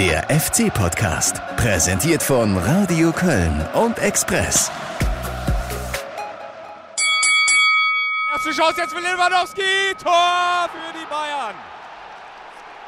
[0.00, 4.72] Der FC-Podcast, präsentiert von Radio Köln und Express.
[8.32, 9.60] Erste Chance jetzt für Lewandowski.
[10.02, 11.54] Tor für die Bayern.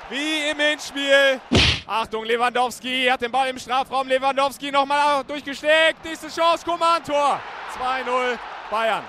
[0.09, 1.39] Wie im Hinspiel.
[1.87, 4.09] Achtung, Lewandowski hat den Ball im Strafraum.
[4.09, 6.03] Lewandowski nochmal durchgesteckt.
[6.07, 7.39] Nächste Chance, Kuman, Tor.
[7.79, 8.39] 2-0
[8.71, 9.05] Bayern.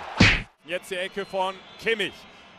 [0.66, 2.14] Jetzt die Ecke von Kimmich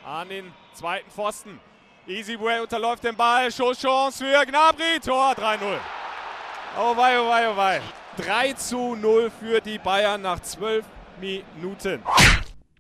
[0.07, 1.61] an den zweiten Pfosten.
[2.07, 3.49] Easyway unterläuft den Ball.
[3.49, 5.01] Chance für Gnabry.
[5.03, 5.59] Tor 3-0.
[6.79, 7.81] Oh wei, oh wei, oh wei.
[8.19, 10.85] 3 zu 0 für die Bayern nach 12
[11.21, 12.03] Minuten.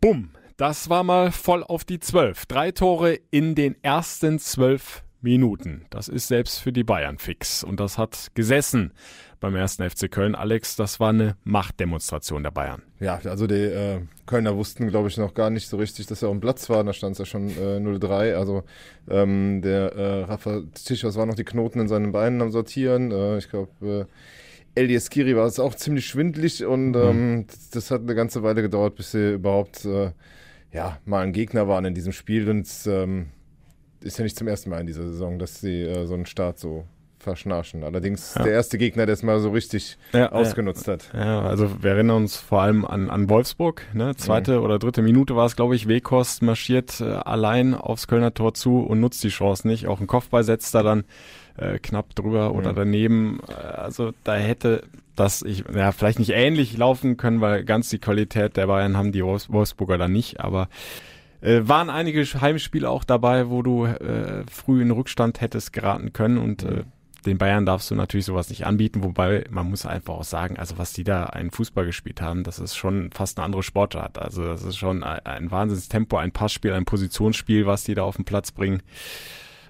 [0.00, 0.30] Bumm.
[0.56, 2.46] Das war mal voll auf die 12.
[2.46, 5.86] Drei Tore in den ersten 12 Minuten.
[5.90, 7.64] Das ist selbst für die Bayern fix.
[7.64, 8.92] Und das hat gesessen
[9.40, 10.34] beim ersten FC Köln.
[10.34, 12.82] Alex, das war eine Machtdemonstration der Bayern.
[13.00, 16.28] Ja, also die äh, Kölner wussten, glaube ich, noch gar nicht so richtig, dass er
[16.28, 16.82] auf dem Platz war.
[16.84, 18.34] Da stand es ja schon äh, 0-3.
[18.34, 18.64] Also
[19.08, 23.10] ähm, der äh, Rafa Tischers war noch die Knoten in seinen Beinen am Sortieren.
[23.10, 26.96] Äh, ich glaube, äh, Elias Kiri war es auch ziemlich schwindlig und mhm.
[26.96, 30.10] ähm, das, das, hat eine ganze Weile gedauert, bis sie überhaupt äh,
[30.72, 32.48] ja, mal ein Gegner waren in diesem Spiel.
[32.48, 33.26] Und ähm,
[34.00, 36.58] ist ja nicht zum ersten Mal in dieser Saison, dass sie äh, so einen Start
[36.58, 36.84] so
[37.24, 37.82] verschnarchen.
[37.82, 38.44] Allerdings ja.
[38.44, 41.10] der erste Gegner, der es mal so richtig ja, ausgenutzt hat.
[41.12, 43.82] Ja, also wir erinnern uns vor allem an, an Wolfsburg.
[43.92, 44.14] Ne?
[44.16, 44.64] Zweite mhm.
[44.64, 45.88] oder dritte Minute war es, glaube ich.
[45.88, 49.88] Wekost marschiert äh, allein aufs Kölner Tor zu und nutzt die Chance nicht.
[49.88, 51.04] Auch ein Kopfball setzt da dann
[51.56, 52.56] äh, knapp drüber mhm.
[52.56, 53.40] oder daneben.
[53.76, 54.84] Also da hätte
[55.16, 59.12] das ich ja vielleicht nicht ähnlich laufen können, weil ganz die Qualität der Bayern haben
[59.12, 60.68] die Wolfsburger dann nicht, aber
[61.40, 66.38] äh, waren einige Heimspiele auch dabei, wo du äh, früh in Rückstand hättest geraten können
[66.38, 66.84] und äh,
[67.26, 70.78] den Bayern darfst du natürlich sowas nicht anbieten, wobei man muss einfach auch sagen, also
[70.78, 74.18] was die da einen Fußball gespielt haben, das ist schon fast eine andere Sportart.
[74.18, 78.16] Also das ist schon ein, ein Wahnsinnstempo, ein Passspiel, ein Positionsspiel, was die da auf
[78.16, 78.82] den Platz bringen.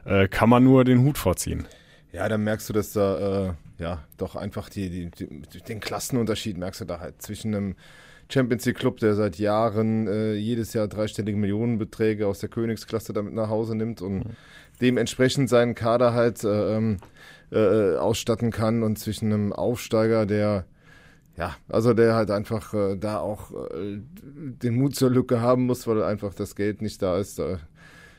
[0.04, 1.66] Äh, kann man nur den Hut vorziehen.
[2.12, 6.58] Ja, dann merkst du, dass da äh, ja doch einfach die, die, die, den Klassenunterschied
[6.58, 7.76] merkst du da halt zwischen einem
[8.28, 13.34] Champions League Club, der seit Jahren äh, jedes Jahr dreistellige Millionenbeträge aus der Königsklasse damit
[13.34, 14.30] nach Hause nimmt und mhm.
[14.80, 16.98] dementsprechend seinen Kader halt äh, ähm,
[17.54, 20.66] äh, ausstatten kann und zwischen einem Aufsteiger, der
[21.36, 25.86] ja, also der halt einfach äh, da auch äh, den Mut zur Lücke haben muss,
[25.86, 27.38] weil einfach das Geld nicht da ist.
[27.38, 27.58] Da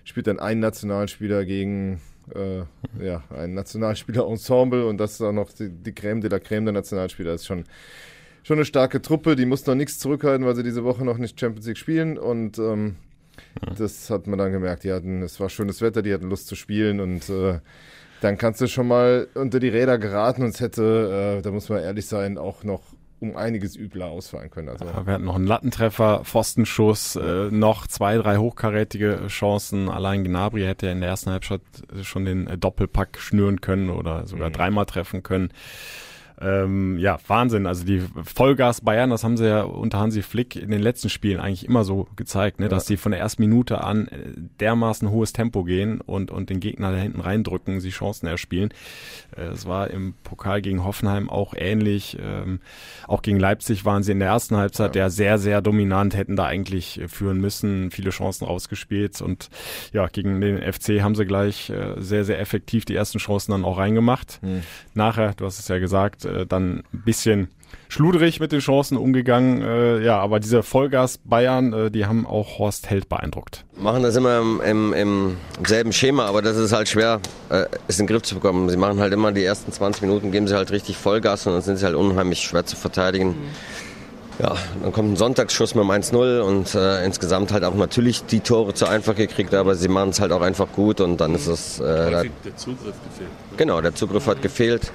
[0.03, 2.01] spielt dann ein Nationalspieler gegen
[2.34, 2.63] äh,
[3.03, 6.73] ja, ein Nationalspieler-Ensemble und das ist auch noch die, die Creme de la Creme der
[6.73, 7.31] Nationalspieler.
[7.31, 7.63] Das ist schon,
[8.44, 11.40] schon eine starke Truppe, die muss noch nichts zurückhalten, weil sie diese Woche noch nicht
[11.40, 12.96] Champions League spielen und ähm,
[13.66, 13.73] ja.
[13.75, 14.84] das hat man dann gemerkt.
[14.84, 17.59] Die hatten, es war schönes Wetter, die hatten Lust zu spielen und äh,
[18.25, 21.69] dann kannst du schon mal unter die Räder geraten und es hätte, äh, da muss
[21.69, 22.81] man ehrlich sein, auch noch
[23.19, 24.69] um einiges übler ausfallen können.
[24.69, 24.84] Also.
[24.84, 29.90] wir hatten noch einen Lattentreffer, Pfostenschuss, äh, noch zwei, drei hochkarätige Chancen.
[29.90, 31.62] Allein Gnabry hätte ja in der ersten Halbzeit
[32.02, 34.53] schon den Doppelpack schnüren können oder sogar mhm.
[34.53, 35.52] dreimal treffen können
[36.41, 37.66] ähm, ja, Wahnsinn.
[37.66, 41.40] Also die Vollgas Bayern, das haben sie ja unter Hansi Flick in den letzten Spielen
[41.40, 42.69] eigentlich immer so gezeigt, ne, ja.
[42.69, 46.59] dass sie von der ersten Minute an äh, dermaßen hohes Tempo gehen und, und den
[46.59, 48.73] Gegner da hinten reindrücken, sie Chancen erspielen.
[49.35, 52.18] Äh, es war im Pokal gegen Hoffenheim auch ähnlich.
[52.22, 52.59] Ähm,
[53.07, 55.03] auch gegen Leipzig waren sie in der ersten Halbzeit ja.
[55.03, 59.50] ja sehr, sehr dominant, hätten da eigentlich äh, führen müssen, viele Chancen rausgespielt und
[59.94, 63.63] ja, gegen den FC haben sie gleich äh, sehr, sehr effektiv die ersten Chancen dann
[63.63, 64.40] auch reingemacht.
[64.41, 64.63] Mhm.
[64.94, 67.50] Nachher, du hast es ja gesagt, äh, dann ein bisschen
[67.88, 69.62] schludrig mit den Chancen umgegangen.
[69.62, 73.66] Äh, ja, aber diese Vollgas Bayern, äh, die haben auch Horst Held beeindruckt.
[73.78, 77.19] Machen das immer im, im, im selben Schema, aber das ist halt schwer,
[77.50, 78.69] äh, es in den Griff zu bekommen.
[78.69, 81.62] Sie machen halt immer die ersten 20 Minuten, geben sie halt richtig Vollgas und dann
[81.62, 83.30] sind sie halt unheimlich schwer zu verteidigen.
[83.30, 83.35] Mhm.
[84.40, 88.41] Ja, dann kommt ein Sonntagsschuss mit dem 1-0 und äh, insgesamt halt auch natürlich die
[88.41, 91.47] Tore zu einfach gekriegt, aber sie machen es halt auch einfach gut und dann ist
[91.47, 91.80] es...
[91.80, 93.30] Äh, da, der Zugriff gefehlt.
[93.56, 94.91] Genau, der Zugriff hat gefehlt.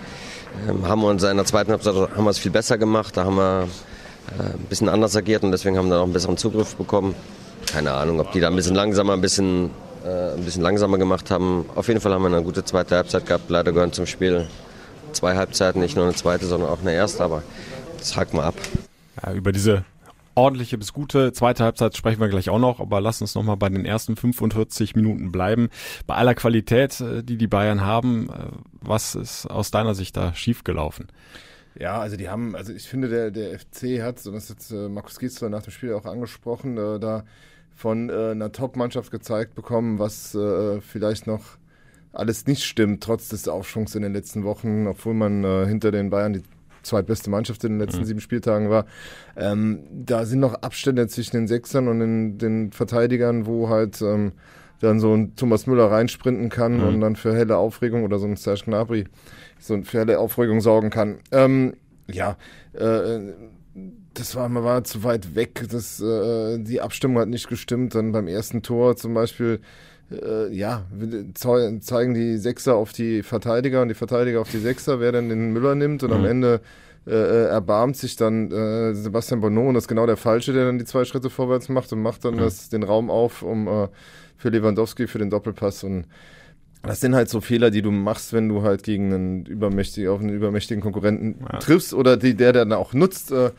[0.69, 3.17] Ähm, haben wir uns in der zweiten Halbzeit haben wir es viel besser gemacht.
[3.17, 3.69] Da haben wir
[4.39, 7.15] äh, ein bisschen anders agiert und deswegen haben wir auch einen besseren Zugriff bekommen.
[7.67, 9.71] Keine Ahnung, ob die da ein bisschen langsamer, ein bisschen,
[10.05, 11.67] äh, ein bisschen langsamer gemacht haben.
[11.75, 13.49] Auf jeden Fall haben wir eine gute zweite Halbzeit gehabt.
[13.49, 14.49] Leider gehören zum Spiel
[15.13, 17.23] zwei Halbzeiten, nicht nur eine zweite, sondern auch eine erste.
[17.23, 17.43] Aber
[17.99, 18.55] das hacken wir ab.
[19.23, 19.85] Ja, über diese
[20.35, 21.33] ordentliche bis gute.
[21.33, 24.97] Zweite Halbzeit sprechen wir gleich auch noch, aber lass uns nochmal bei den ersten 45
[24.97, 25.69] Minuten bleiben.
[26.07, 28.47] Bei aller Qualität, äh, die die Bayern haben, äh,
[28.81, 31.09] was ist aus deiner Sicht da schiefgelaufen?
[31.79, 34.89] Ja, also die haben, also ich finde, der, der FC hat, so das jetzt äh,
[34.89, 37.25] Markus Giesler nach dem Spiel auch angesprochen, äh, da
[37.75, 41.43] von äh, einer Top-Mannschaft gezeigt bekommen, was äh, vielleicht noch
[42.13, 46.33] alles nicht stimmt, trotz des Aufschwungs in den letzten Wochen, obwohl man hinter den Bayern
[46.33, 46.43] die
[46.83, 48.07] zweitbeste Mannschaft in den letzten mhm.
[48.07, 48.87] sieben Spieltagen war.
[49.37, 54.33] Ähm, da sind noch Abstände zwischen den Sechsern und den, den Verteidigern, wo halt ähm,
[54.81, 56.89] dann so ein Thomas Müller reinsprinten kann Mhm.
[56.89, 59.05] und dann für helle Aufregung oder so ein Serge Gnabry
[59.59, 61.19] so für helle Aufregung sorgen kann.
[61.33, 61.75] Ähm,
[62.11, 62.37] ja,
[62.73, 63.21] äh,
[64.15, 68.13] das war, man war zu weit weg, das, äh, die Abstimmung hat nicht gestimmt, dann
[68.13, 69.61] beim ersten Tor zum Beispiel
[70.11, 70.85] äh, ja,
[71.35, 75.53] zeigen die Sechser auf die Verteidiger und die Verteidiger auf die Sechser, wer dann den
[75.53, 76.27] Müller nimmt und am Mhm.
[76.27, 76.61] Ende
[77.07, 80.67] äh, äh, erbarmt sich dann äh, Sebastian Bonneau und das ist genau der Falsche, der
[80.67, 82.39] dann die zwei Schritte vorwärts macht und macht dann Mhm.
[82.41, 83.89] das, den Raum auf um äh,
[84.37, 86.07] für Lewandowski für den Doppelpass und
[86.83, 90.21] das sind halt so Fehler, die du machst, wenn du halt gegen einen übermächtigen, auf
[90.21, 91.59] einen übermächtigen Konkurrenten Ja.
[91.59, 93.33] triffst oder die, der dann auch nutzt.
[93.33, 93.51] Äh,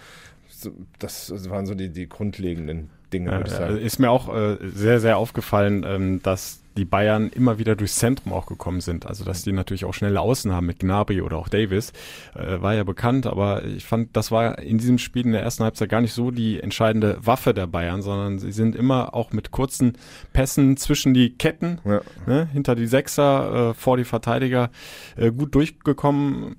[1.00, 3.78] das waren so die, die grundlegenden Dinge, würde ich sagen.
[3.78, 8.31] ist mir auch äh, sehr, sehr aufgefallen, ähm, dass die Bayern immer wieder durchs Zentrum
[8.31, 9.06] auch gekommen sind.
[9.06, 11.92] Also dass die natürlich auch schnelle Außen haben mit Gnabry oder auch Davis.
[12.34, 15.66] Äh, war ja bekannt, aber ich fand, das war in diesem Spiel in der ersten
[15.66, 19.52] Halbzeit gar nicht so die entscheidende Waffe der Bayern, sondern sie sind immer auch mit
[19.52, 19.98] kurzen
[20.31, 22.02] Pässen zwischen die Ketten, Ja.
[22.25, 24.69] ne, hinter die Sechser, äh, vor die Verteidiger
[25.18, 26.56] äh, gut durchgekommen,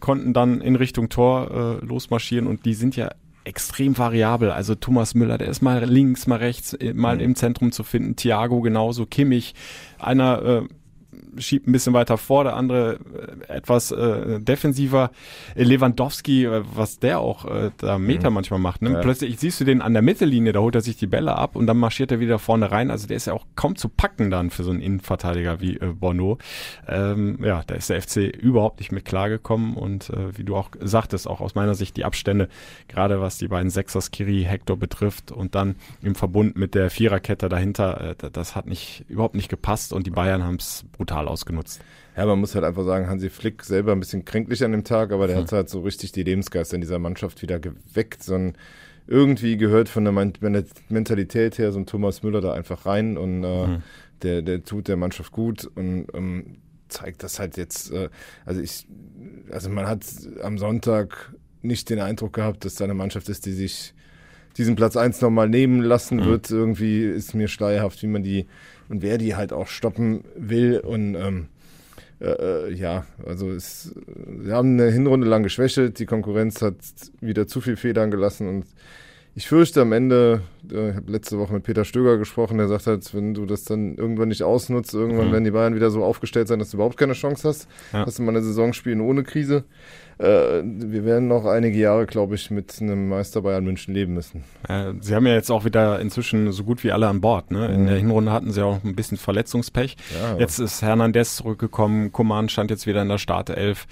[0.00, 3.10] konnten dann in Richtung Tor äh, losmarschieren und die sind ja
[3.44, 4.50] extrem variabel.
[4.50, 8.16] Also Thomas Müller, der ist mal links, mal rechts, äh, mal im Zentrum zu finden.
[8.16, 9.54] Thiago genauso, Kimmich.
[9.98, 10.62] Einer äh,
[11.38, 12.98] schiebt ein bisschen weiter vor, der andere
[13.48, 15.10] äh, etwas äh, defensiver.
[15.54, 18.82] Lewandowski, äh, was der auch äh, da Meter manchmal macht.
[18.82, 18.92] Ne?
[18.92, 19.00] Ja.
[19.00, 21.66] Plötzlich siehst du den an der Mittellinie, da holt er sich die Bälle ab und
[21.66, 22.90] dann marschiert er wieder vorne rein.
[22.90, 25.92] Also der ist ja auch kaum zu packen dann für so einen Innenverteidiger wie äh,
[25.92, 26.38] Bono.
[26.88, 30.70] Ähm, ja, da ist der FC überhaupt nicht mit klargekommen und äh, wie du auch
[30.80, 32.48] sagtest, auch aus meiner Sicht die Abstände,
[32.88, 37.48] gerade was die beiden Sechser Skiri, Hector betrifft und dann im Verbund mit der Viererkette
[37.48, 41.82] dahinter, äh, das hat nicht überhaupt nicht gepasst und die Bayern haben es brutal ausgenutzt.
[42.16, 45.12] Ja, man muss halt einfach sagen, Hansi Flick selber ein bisschen kränklich an dem Tag,
[45.12, 48.22] aber der hat halt so richtig die Lebensgeister in dieser Mannschaft wieder geweckt.
[48.22, 48.54] So ein,
[49.06, 53.18] irgendwie gehört von der Men- Men- Mentalität her so ein Thomas Müller da einfach rein
[53.18, 53.82] und äh, Mhm.
[54.22, 56.56] der, der tut der Mannschaft gut und ähm,
[56.88, 57.90] zeigt das halt jetzt.
[57.92, 58.08] Äh,
[58.46, 58.86] also ich,
[59.50, 60.04] also man hat
[60.42, 63.92] am Sonntag nicht den Eindruck gehabt, dass da eine Mannschaft ist, die sich
[64.56, 66.24] diesen Platz 1 nochmal nehmen lassen Mhm.
[66.26, 66.50] wird.
[66.50, 68.46] Irgendwie ist mir schleierhaft, wie man die
[68.88, 70.78] und wer die halt auch stoppen will.
[70.80, 71.46] Und ähm,
[72.20, 72.26] äh,
[72.68, 73.94] äh, ja, also es,
[74.26, 75.98] wir haben eine Hinrunde lang geschwächelt.
[75.98, 76.76] Die Konkurrenz hat
[77.20, 78.66] wieder zu viel Federn gelassen und
[79.36, 80.42] ich fürchte am Ende,
[80.72, 83.64] äh, ich habe letzte Woche mit Peter Stöger gesprochen, der sagt halt, wenn du das
[83.64, 85.32] dann irgendwann nicht ausnutzt, irgendwann Mhm.
[85.32, 88.04] werden die Bayern wieder so aufgestellt sein, dass du überhaupt keine Chance hast, Ja.
[88.04, 89.64] dass du mal eine Saison spielen ohne Krise.
[90.18, 94.44] Äh, wir werden noch einige Jahre, glaube ich, mit einem Meister Bayern München leben müssen.
[94.68, 97.50] Äh, sie haben ja jetzt auch wieder inzwischen so gut wie alle an Bord.
[97.50, 97.66] Ne?
[97.74, 97.86] In Mhm.
[97.88, 99.96] der Hinrunde hatten sie auch ein bisschen Verletzungspech.
[100.22, 103.88] Ja, Jetzt ist Hernandez zurückgekommen, Coman stand jetzt wieder in der Startelf.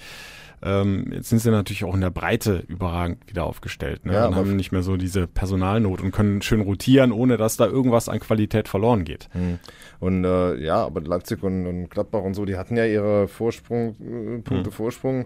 [0.65, 4.13] Ähm, jetzt sind sie natürlich auch in der Breite überragend wieder aufgestellt ne?
[4.13, 7.65] Ja, und haben nicht mehr so diese Personalnot und können schön rotieren, ohne dass da
[7.65, 9.27] irgendwas an Qualität verloren geht.
[9.33, 9.59] Hm.
[9.99, 13.95] Und äh, ja, aber Leipzig und, und Gladbach und so, die hatten ja ihre Vorsprung,
[13.99, 14.71] äh, Punkte Hm.
[14.71, 15.25] Vorsprung.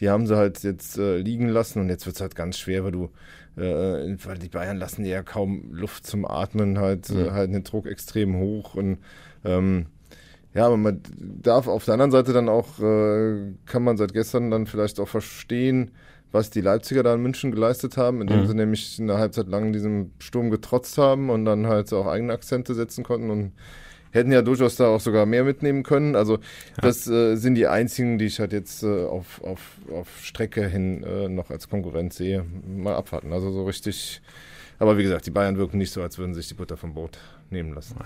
[0.00, 2.92] Die haben sie halt jetzt äh, liegen lassen und jetzt wird's halt ganz schwer, weil
[2.92, 3.10] du,
[3.56, 7.32] äh, weil die Bayern lassen ja kaum Luft zum Atmen, halt, äh, Hm.
[7.32, 8.98] halten den Druck extrem hoch und
[9.44, 9.86] ähm,
[10.58, 14.50] ja, aber man darf auf der anderen Seite dann auch, äh, kann man seit gestern
[14.50, 15.92] dann vielleicht auch verstehen,
[16.32, 18.46] was die Leipziger da in München geleistet haben, indem Mhm.
[18.48, 22.74] sie nämlich eine Halbzeit lang diesem Sturm getrotzt haben und dann halt auch eigene Akzente
[22.74, 23.52] setzen konnten und
[24.10, 26.16] hätten ja durchaus da auch sogar mehr mitnehmen können.
[26.16, 26.38] Also
[26.82, 31.04] das äh, sind die einzigen, die ich halt jetzt äh, auf, auf, auf Strecke hin
[31.04, 32.44] äh, noch als Konkurrent sehe.
[32.66, 33.32] Mal abwarten.
[33.32, 34.20] Also so richtig.
[34.80, 37.18] Aber wie gesagt, die Bayern wirken nicht so, als würden sich die Butter vom Brot
[37.50, 37.96] nehmen lassen.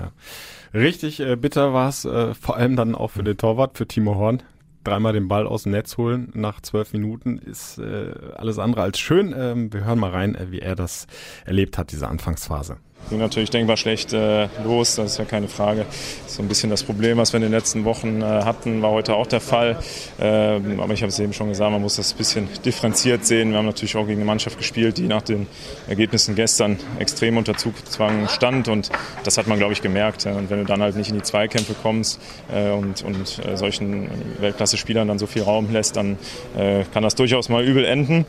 [0.75, 4.15] Richtig äh, bitter war es, äh, vor allem dann auch für den Torwart, für Timo
[4.17, 4.43] Horn.
[4.85, 8.99] Dreimal den Ball aus dem Netz holen nach zwölf Minuten ist äh, alles andere als
[8.99, 9.33] schön.
[9.37, 11.07] Ähm, wir hören mal rein, äh, wie er das
[11.45, 12.79] erlebt hat, diese Anfangsphase.
[13.11, 15.87] Ging natürlich denkbar schlecht äh, los, das ist ja keine Frage.
[16.27, 19.15] So ein bisschen das Problem, was wir in den letzten Wochen äh, hatten, war heute
[19.15, 19.79] auch der Fall.
[20.21, 23.51] Ähm, aber ich habe es eben schon gesagt, man muss das ein bisschen differenziert sehen.
[23.51, 25.47] Wir haben natürlich auch gegen eine Mannschaft gespielt, die nach den
[25.89, 28.91] Ergebnissen gestern extrem unter Zugzwang stand und
[29.25, 30.27] das hat man, glaube ich, gemerkt.
[30.27, 32.21] Und wenn du dann halt nicht in die Zweikämpfe kommst
[32.53, 34.09] äh, und, und äh, solchen
[34.41, 36.19] Weltklasse-Spielern dann so viel Raum lässt, dann
[36.57, 38.25] äh, kann das durchaus mal übel enden.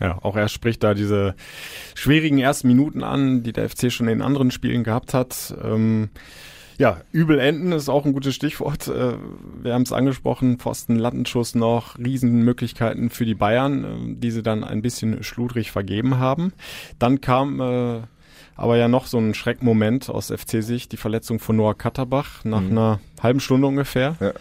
[0.00, 1.34] Ja, auch er spricht da diese
[1.94, 5.54] schwierigen ersten Minuten an, die der FC schon in anderen Spielen gehabt hat.
[5.62, 6.10] Ähm,
[6.78, 8.86] ja, übel enden ist auch ein gutes Stichwort.
[8.86, 9.14] Äh,
[9.62, 14.62] wir haben es angesprochen, Pfosten, Lattenschuss noch, Riesenmöglichkeiten für die Bayern, äh, die sie dann
[14.62, 16.52] ein bisschen schludrig vergeben haben.
[17.00, 18.02] Dann kam äh,
[18.54, 23.00] aber ja noch so ein Schreckmoment aus FC-Sicht, die Verletzung von Noah Katterbach nach einer
[23.22, 24.16] halben Stunde ungefähr.
[24.20, 24.32] Ja.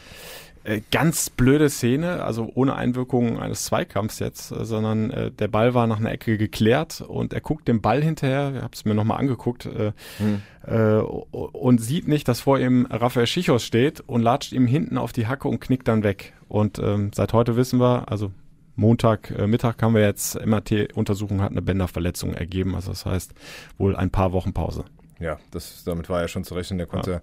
[0.68, 5.74] Äh, ganz blöde Szene, also ohne Einwirkung eines Zweikampfs jetzt, äh, sondern äh, der Ball
[5.74, 8.94] war nach einer Ecke geklärt und er guckt dem Ball hinterher, ich habe es mir
[8.94, 10.42] nochmal angeguckt, äh, hm.
[10.66, 15.14] äh, und sieht nicht, dass vor ihm Raphael Schichos steht und latscht ihm hinten auf
[15.14, 16.34] die Hacke und knickt dann weg.
[16.50, 18.34] Und ähm, seit heute wissen wir, also
[18.76, 23.34] Montag äh, Mittag haben wir jetzt MRT-Untersuchung hat eine Bänderverletzung ergeben, also das heißt
[23.78, 24.84] wohl ein paar Wochen Pause.
[25.18, 27.22] Ja, das, damit war er schon zu rechnen, der konnte ja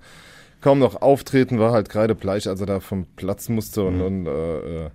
[0.64, 4.02] kaum noch auftreten, war halt gerade bleich, als er da vom Platz musste und, mhm.
[4.02, 4.86] und äh,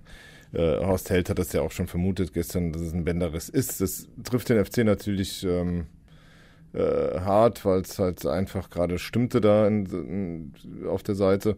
[0.52, 3.80] äh, Horst Held hat das ja auch schon vermutet gestern, dass es ein Bänderriss ist.
[3.80, 5.86] Das trifft den FC natürlich ähm,
[6.72, 11.56] äh, hart, weil es halt einfach gerade stimmte da in, in, auf der Seite.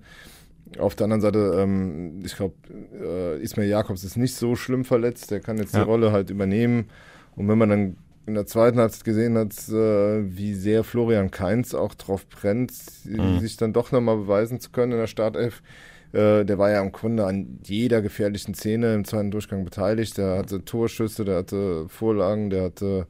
[0.79, 2.55] Auf der anderen Seite, ähm, ich glaube,
[3.03, 5.85] äh, Ismail Jakobs ist nicht so schlimm verletzt, der kann jetzt ja.
[5.85, 6.91] die Rolle halt übernehmen.
[7.35, 11.75] Und wenn man dann in der zweiten Halbzeit gesehen hat, äh, wie sehr Florian Kainz
[11.75, 12.73] auch drauf brennt,
[13.05, 13.41] mhm.
[13.41, 15.63] sich dann doch nochmal beweisen zu können in der Startelf.
[16.13, 20.19] Äh, der war ja im Grunde an jeder gefährlichen Szene im zweiten Durchgang beteiligt.
[20.19, 23.07] Der hatte Torschüsse, der hatte Vorlagen, der hatte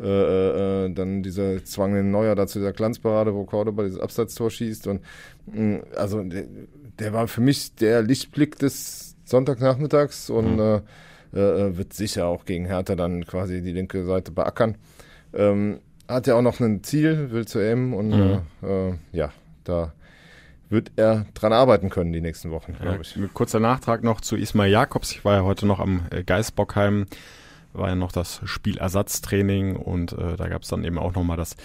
[0.00, 4.50] äh, äh, äh dann dieser Zwang in Neuer dazu dieser Glanzparade, wo Cordoba dieses Abseitstor
[4.50, 4.86] schießt.
[4.86, 5.02] Und
[5.46, 6.44] mh, also der,
[6.98, 10.60] der, war für mich der Lichtblick des Sonntagnachmittags und mhm.
[10.60, 10.82] äh, äh, äh,
[11.32, 14.76] wird sicher auch gegen Hertha dann quasi die linke Seite beackern.
[15.34, 18.40] Ähm, hat ja auch noch ein Ziel, will zu EM und mhm.
[18.62, 19.32] äh, ja,
[19.64, 19.92] da
[20.68, 23.16] wird er dran arbeiten können die nächsten Wochen, glaube ich.
[23.16, 25.12] Ja, kurzer Nachtrag noch zu Ismail Jakobs.
[25.12, 27.06] Ich war ja heute noch am äh, Geisbockheim,
[27.72, 31.56] war ja noch das Spielersatztraining und äh, da gab es dann eben auch nochmal das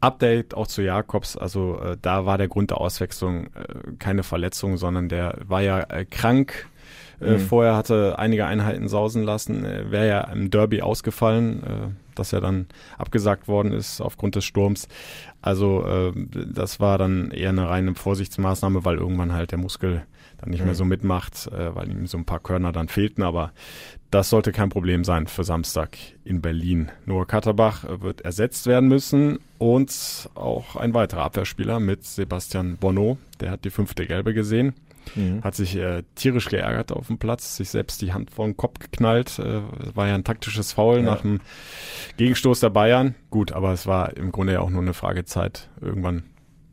[0.00, 1.36] Update auch zu Jakobs.
[1.36, 5.80] Also äh, da war der Grund der Auswechslung äh, keine Verletzung, sondern der war ja
[5.80, 6.66] äh, krank
[7.20, 7.40] äh, mhm.
[7.40, 12.40] Vorher hatte einige Einheiten sausen lassen, äh, wäre ja im Derby ausgefallen, äh, das ja
[12.40, 12.66] dann
[12.98, 14.88] abgesagt worden ist aufgrund des Sturms.
[15.42, 16.12] Also äh,
[16.52, 20.02] das war dann eher eine reine Vorsichtsmaßnahme, weil irgendwann halt der Muskel
[20.38, 20.66] dann nicht mhm.
[20.66, 23.22] mehr so mitmacht, äh, weil ihm so ein paar Körner dann fehlten.
[23.22, 23.52] Aber
[24.10, 26.90] das sollte kein Problem sein für Samstag in Berlin.
[27.04, 33.50] Noah Katterbach wird ersetzt werden müssen und auch ein weiterer Abwehrspieler mit Sebastian Bonneau, der
[33.50, 34.74] hat die fünfte Gelbe gesehen.
[35.14, 35.42] Mhm.
[35.42, 38.78] Hat sich äh, tierisch geärgert auf dem Platz, sich selbst die Hand vor den Kopf
[38.78, 39.38] geknallt.
[39.38, 39.62] Äh,
[39.94, 41.02] war ja ein taktisches Foul ja.
[41.02, 41.40] nach dem
[42.16, 43.14] Gegenstoß der Bayern.
[43.30, 45.68] Gut, aber es war im Grunde ja auch nur eine Frage Zeit.
[45.80, 46.24] Irgendwann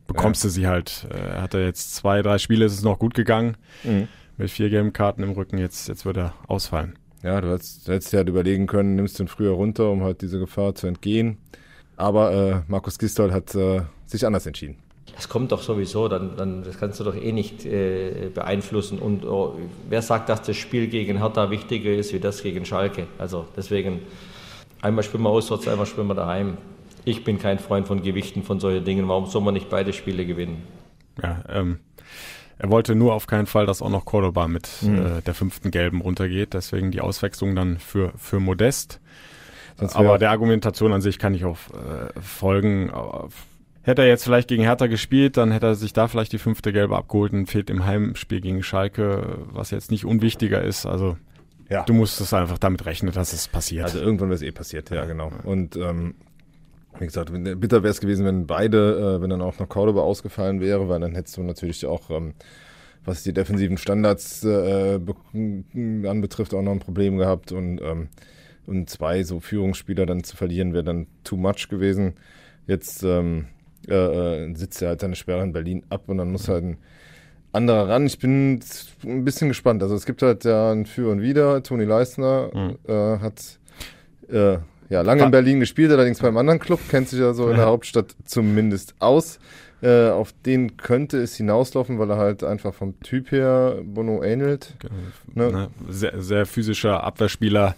[0.06, 0.48] bekommst ja.
[0.48, 1.06] du sie halt.
[1.10, 3.56] Äh, er hatte jetzt zwei, drei Spiele, ist es noch gut gegangen.
[3.84, 4.08] Mhm.
[4.36, 6.96] Mit vier gelben Karten im Rücken, jetzt, jetzt wird er ausfallen.
[7.24, 10.22] Ja, du hättest, hättest dir halt überlegen können, nimmst du ihn früher runter, um halt
[10.22, 11.38] diese Gefahr zu entgehen.
[11.96, 14.76] Aber äh, Markus Gistol hat äh, sich anders entschieden
[15.16, 18.98] das kommt doch sowieso, dann, dann das kannst du doch eh nicht äh, beeinflussen.
[18.98, 23.06] Und oh, wer sagt, dass das Spiel gegen Hertha wichtiger ist wie das gegen Schalke?
[23.18, 24.00] Also deswegen,
[24.80, 26.58] einmal spielen wir auswärts, einmal spielen wir daheim.
[27.04, 29.08] Ich bin kein Freund von Gewichten, von solchen Dingen.
[29.08, 30.62] Warum soll man nicht beide Spiele gewinnen?
[31.22, 31.78] Ja, ähm,
[32.58, 35.18] er wollte nur auf keinen Fall, dass auch noch Cordoba mit mhm.
[35.18, 36.54] äh, der fünften Gelben runtergeht.
[36.54, 39.00] Deswegen die Auswechslung dann für, für Modest.
[39.94, 42.90] Aber der Argumentation an sich kann ich auch äh, folgen.
[43.88, 46.74] Hätte er jetzt vielleicht gegen Hertha gespielt, dann hätte er sich da vielleicht die fünfte
[46.74, 50.84] Gelbe abgeholt und fehlt im Heimspiel gegen Schalke, was jetzt nicht unwichtiger ist.
[50.84, 51.16] Also
[51.70, 51.84] ja.
[51.84, 53.84] du musst es einfach damit rechnen, dass es passiert.
[53.84, 55.32] Also irgendwann wäre es eh passiert, ja, genau.
[55.42, 56.16] Und ähm,
[56.98, 60.60] wie gesagt, bitter wäre es gewesen, wenn beide, äh, wenn dann auch noch Cordoba ausgefallen
[60.60, 62.34] wäre, weil dann hättest du natürlich auch, ähm,
[63.06, 65.00] was die defensiven Standards äh,
[66.06, 68.08] anbetrifft, auch noch ein Problem gehabt und, ähm,
[68.66, 72.16] und zwei so Führungsspieler dann zu verlieren, wäre dann too much gewesen.
[72.66, 73.46] Jetzt ähm,
[73.88, 76.78] äh, äh, sitzt er halt seine Sperre in Berlin ab und dann muss halt ein
[77.52, 78.06] anderer ran.
[78.06, 78.60] Ich bin
[79.04, 79.82] ein bisschen gespannt.
[79.82, 81.62] Also es gibt halt ja ein Für und Wider.
[81.62, 82.78] Toni Leisner mhm.
[82.86, 83.58] äh, hat
[84.30, 84.58] äh,
[84.90, 87.66] ja lange in Berlin gespielt, allerdings beim anderen Club, kennt sich ja so in der
[87.66, 89.38] Hauptstadt zumindest aus.
[89.80, 94.74] Äh, auf den könnte es hinauslaufen, weil er halt einfach vom Typ her Bono ähnelt.
[95.34, 95.52] Ne?
[95.52, 97.76] Ne, sehr, sehr physischer Abwehrspieler,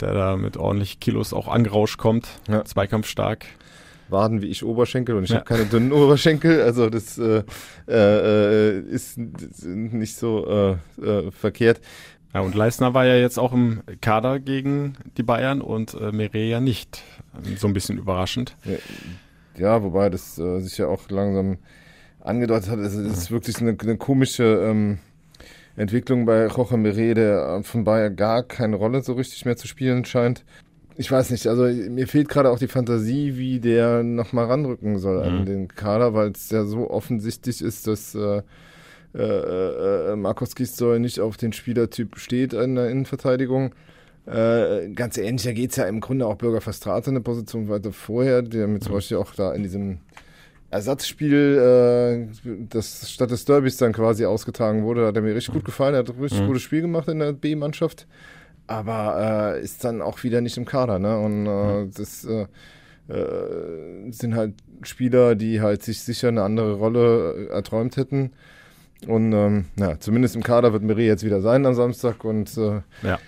[0.00, 2.28] der da mit ordentlich Kilos auch angerauscht kommt.
[2.48, 2.64] Ja.
[2.64, 3.44] Zweikampfstark.
[4.08, 5.36] Waden wie ich Oberschenkel und ich ja.
[5.36, 6.62] habe keine dünnen Oberschenkel.
[6.62, 7.42] Also das äh,
[7.88, 11.80] äh, ist nicht so äh, äh, verkehrt.
[12.34, 16.60] Ja, und Leisner war ja jetzt auch im Kader gegen die Bayern und äh, Mireia
[16.60, 17.02] nicht.
[17.56, 18.56] So ein bisschen überraschend.
[18.64, 18.76] Ja,
[19.56, 21.58] ja wobei das äh, sich ja auch langsam
[22.20, 22.78] angedeutet hat.
[22.80, 24.98] Es ist wirklich eine, eine komische ähm,
[25.76, 30.04] Entwicklung bei Jorge Mire, der von Bayern gar keine Rolle so richtig mehr zu spielen
[30.04, 30.44] scheint
[30.96, 35.18] ich weiß nicht, also mir fehlt gerade auch die Fantasie, wie der nochmal ranrücken soll
[35.18, 35.38] mhm.
[35.38, 38.42] an den Kader, weil es ja so offensichtlich ist, dass äh,
[39.14, 43.74] äh, äh, Markus Gisdol nicht auf den Spielertyp steht in der Innenverteidigung.
[44.26, 47.92] Äh, ganz ähnlich, da geht es ja im Grunde auch Bürger Verstrate eine Position weiter
[47.92, 48.96] vorher, der mit zum mhm.
[48.96, 49.98] Beispiel auch da in diesem
[50.70, 55.64] Ersatzspiel, äh, das statt des Derbys dann quasi ausgetragen wurde, hat er mir richtig gut
[55.64, 55.94] gefallen.
[55.94, 56.46] Er hat ein richtig Mhm.
[56.46, 58.08] gutes Spiel gemacht in der B-Mannschaft,
[58.66, 60.98] aber äh, ist dann auch wieder nicht im Kader.
[60.98, 61.18] Ne?
[61.18, 62.46] Und äh, das äh,
[63.08, 68.32] äh, sind halt Spieler, die halt sich sicher eine andere Rolle äh, erträumt hätten.
[69.06, 72.80] Und ähm, na, zumindest im Kader wird Meret jetzt wieder sein am Samstag und äh,
[73.02, 73.18] Ja.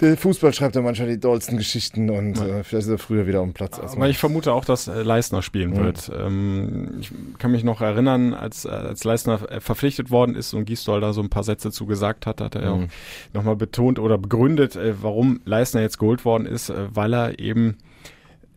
[0.00, 3.40] Der Fußball schreibt ja manchmal die dollsten Geschichten und äh, vielleicht ist er früher wieder
[3.40, 3.78] am Platz.
[3.78, 5.76] Aber ich vermute auch, dass äh, Leistner spielen Mhm.
[5.84, 6.10] wird.
[6.18, 10.64] Ähm, ich kann mich noch erinnern, als, äh, als Leistner äh, verpflichtet worden ist und
[10.64, 12.84] Gisdol da so ein paar Sätze zu gesagt hat, hat er ja Mhm.
[12.84, 12.88] auch
[13.34, 17.76] nochmal betont oder begründet, äh, warum Leistner jetzt geholt worden ist, äh, weil er eben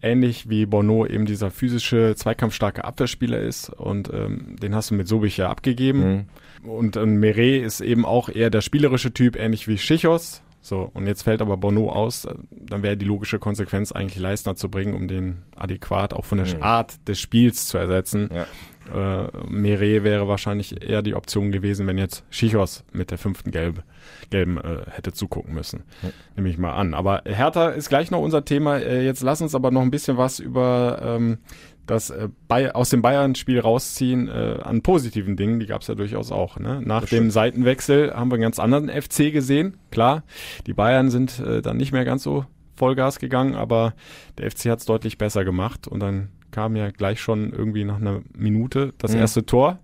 [0.01, 5.07] ähnlich wie Bono eben dieser physische, zweikampfstarke Abwehrspieler ist und ähm, den hast du mit
[5.07, 6.27] Sobich ja abgegeben.
[6.63, 6.69] Mhm.
[6.69, 10.41] Und äh, Meret ist eben auch eher der spielerische Typ, ähnlich wie Schichos.
[10.65, 14.55] So, und jetzt fällt aber Bono aus, äh, dann wäre die logische Konsequenz eigentlich Leistner
[14.55, 16.63] zu bringen, um den adäquat auch von der Mhm.
[16.63, 18.29] Art des Spiels zu ersetzen.
[18.33, 18.45] Ja.
[18.93, 23.83] Äh, Meret wäre wahrscheinlich eher die Option gewesen, wenn jetzt Schichos mit der fünften Gelb,
[24.29, 25.83] Gelben äh, hätte zugucken müssen.
[26.01, 26.09] Ja.
[26.37, 26.93] Nehme ich mal an.
[26.93, 28.77] Aber Hertha ist gleich noch unser Thema.
[28.77, 31.39] Äh, jetzt lass uns aber noch ein bisschen was über ähm,
[31.85, 35.59] das äh, Bay aus dem Bayern-Spiel rausziehen äh, an positiven Dingen.
[35.59, 36.57] Die gab es ja durchaus auch.
[36.57, 36.81] Ne?
[36.83, 37.31] Nach Das dem stimmt.
[37.33, 39.77] Seitenwechsel haben wir einen ganz anderen FC gesehen.
[39.91, 40.23] Klar,
[40.67, 43.93] die Bayern sind äh, dann nicht mehr ganz so Vollgas gegangen, aber
[44.37, 47.97] der FC hat es deutlich besser gemacht und dann kam ja gleich schon irgendwie nach
[47.97, 49.19] einer Minute das Mhm.
[49.19, 49.79] erste Tor.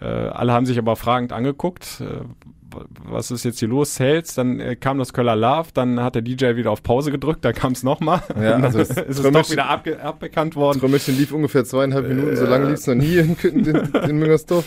[0.00, 2.00] Äh, alle haben sich aber fragend angeguckt.
[2.00, 2.24] Äh,
[3.04, 3.98] was ist jetzt hier los?
[3.98, 7.44] Hels, dann äh, kam das Köller Love, dann hat der DJ wieder auf Pause gedrückt,
[7.44, 8.22] dann kam es nochmal.
[8.40, 10.80] Ja, also ist es doch wieder abge abbekannt worden.
[10.80, 14.18] Trümmerchen lief ungefähr zweieinhalb Minuten, so lange lief es noch nie in, in, in, in
[14.18, 14.64] Müngersdorf.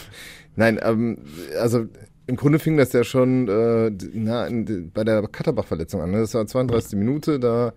[0.56, 1.20] Nein, ähm,
[1.60, 1.86] also
[2.28, 6.12] im Grunde fing das ja schon äh, na, in, bei der Katterbach-Verletzung an.
[6.12, 6.20] Ne?
[6.20, 6.98] Das war 32.
[6.98, 7.74] Minute, da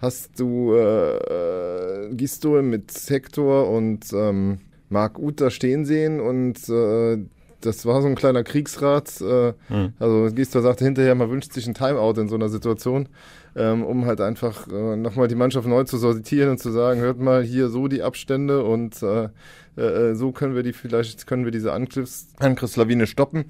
[0.00, 7.18] hast du äh, Gistol mit Hector und ähm, Marc Uth da stehen sehen und äh,
[7.60, 9.20] das war so ein kleiner Kriegsrat.
[9.20, 9.92] Äh, Hm.
[9.98, 13.08] Also Gisdol sagte hinterher, man wünscht sich ein Timeout in so einer Situation,
[13.56, 17.18] ähm, um halt einfach äh, nochmal die Mannschaft neu zu sortieren und zu sagen, hört
[17.18, 19.28] mal hier so die Abstände und äh,
[19.76, 23.46] äh, so können wir die vielleicht, können wir diese Angriffs Angriffslawine stoppen.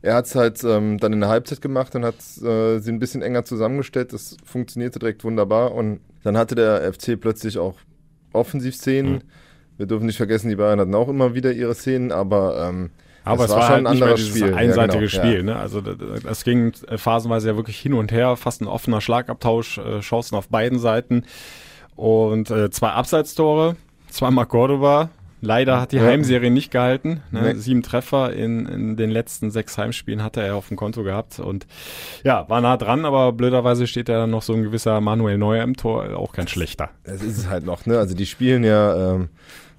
[0.00, 3.00] Er hat es halt ähm, dann in der Halbzeit gemacht und hat äh, sie ein
[3.00, 4.12] bisschen enger zusammengestellt.
[4.12, 5.74] Das funktionierte direkt wunderbar.
[5.74, 7.74] Und dann hatte der FC plötzlich auch
[8.32, 9.14] Offensivszenen.
[9.14, 9.20] Mhm.
[9.76, 12.90] Wir dürfen nicht vergessen, die Bayern hatten auch immer wieder ihre Szenen, aber ähm,
[13.28, 14.50] Aber das es war, schon halt ein nicht mehr anderes dieses Spiel.
[14.50, 15.36] Ja, einseitige genau, Spiel.
[15.36, 15.42] ja.
[15.42, 15.56] Ne?
[15.56, 20.00] Also das ging äh, phasenweise ja wirklich hin und her, fast ein offener Schlagabtausch, äh,
[20.00, 21.24] Chancen auf beiden Seiten
[21.96, 23.76] und äh, zwei Abseitstore,
[24.10, 25.10] zweimal Cordoba.
[25.40, 26.02] Leider hat die Ja.
[26.02, 27.22] Heimserie nicht gehalten.
[27.30, 27.42] Ne?
[27.42, 27.54] Nee.
[27.54, 31.68] Sieben Treffer in, in den letzten sechs Heimspielen hatte er auf dem Konto gehabt und
[32.24, 35.62] ja, war nah dran, aber blöderweise steht da dann noch so ein gewisser Manuel Neuer
[35.62, 36.90] im Tor, auch kein schlechter.
[37.04, 37.98] Das ist es halt noch, ne?
[37.98, 39.28] Also die spielen ja, ähm,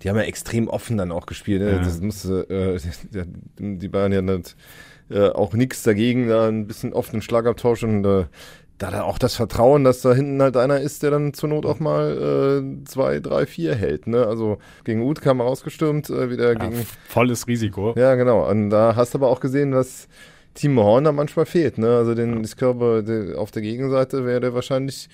[0.01, 1.61] die haben ja extrem offen dann auch gespielt.
[1.61, 1.71] Ne?
[1.71, 1.77] Ja.
[1.79, 2.79] Das musste, äh,
[3.59, 4.55] die- die Bayern ja nicht,
[5.09, 8.25] äh, auch nichts dagegen, da ein bisschen offenen Schlagabtausch und äh,
[8.77, 11.65] da da auch das Vertrauen, dass da hinten halt einer ist, der dann zur Not
[11.65, 14.07] auch mal äh, zwei, drei, vier hält.
[14.07, 14.25] Ne?
[14.25, 16.85] Also gegen Uth kam er rausgestürmt, äh, wieder Ja, gegen.
[17.09, 17.93] volles Risiko.
[17.97, 18.49] Ja, genau.
[18.49, 20.07] Und da hast du aber auch gesehen, dass
[20.53, 21.77] Timo Horn da manchmal fehlt.
[21.77, 21.89] Ne?
[21.97, 25.09] Also den, ich glaube, der, auf der Gegenseite wäre der wahrscheinlich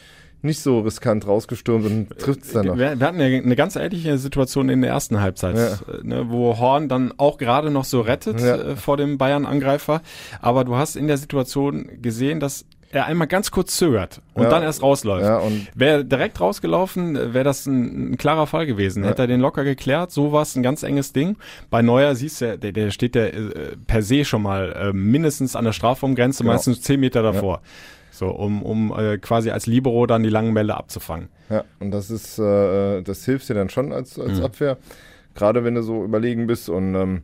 [0.45, 2.77] nicht so riskant rausgestürmt und trifft es dann noch.
[2.77, 5.67] Wir, wir hatten ja eine ganz ähnliche Situation in der ersten Halbzeit, Ja.
[5.93, 8.55] äh, ne, wo Horn dann auch gerade noch so rettet Ja.
[8.55, 10.01] äh, vor dem Bayern-Angreifer.
[10.41, 14.49] Aber du hast in der Situation gesehen, dass er einmal ganz kurz zögert und Ja.
[14.49, 15.25] dann erst rausläuft.
[15.25, 15.41] Ja,
[15.73, 19.03] Wäre direkt rausgelaufen, äh, wäre das ein, ein klarer Fall gewesen.
[19.03, 19.09] Ja.
[19.09, 21.35] Hätte er den locker geklärt, so war es ein ganz enges Ding.
[21.69, 24.93] Bei Neuer siehst du, ja, der, der steht ja äh, per se schon mal äh,
[24.93, 26.53] mindestens an der Strafraumgrenze, Genau.
[26.53, 27.61] meistens zehn Meter davor.
[28.15, 31.27] So, um, um äh, quasi als Libero dann die langen Bälle abzufangen.
[31.49, 34.45] Ja, und das ist, äh, das hilft dir dann schon als, als Mhm.
[34.45, 34.77] Abwehr,
[35.33, 36.69] gerade wenn du so überlegen bist.
[36.69, 37.23] Und ähm,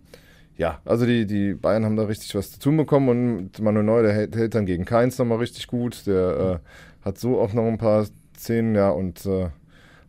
[0.57, 4.03] ja, also die, die Bayern haben da richtig was zu tun bekommen und Manuel Neuer,
[4.03, 6.05] der hält, hält dann gegen Keins nochmal richtig gut.
[6.07, 8.05] Der äh, hat so auch noch ein paar
[8.37, 9.47] Szenen, ja, und äh,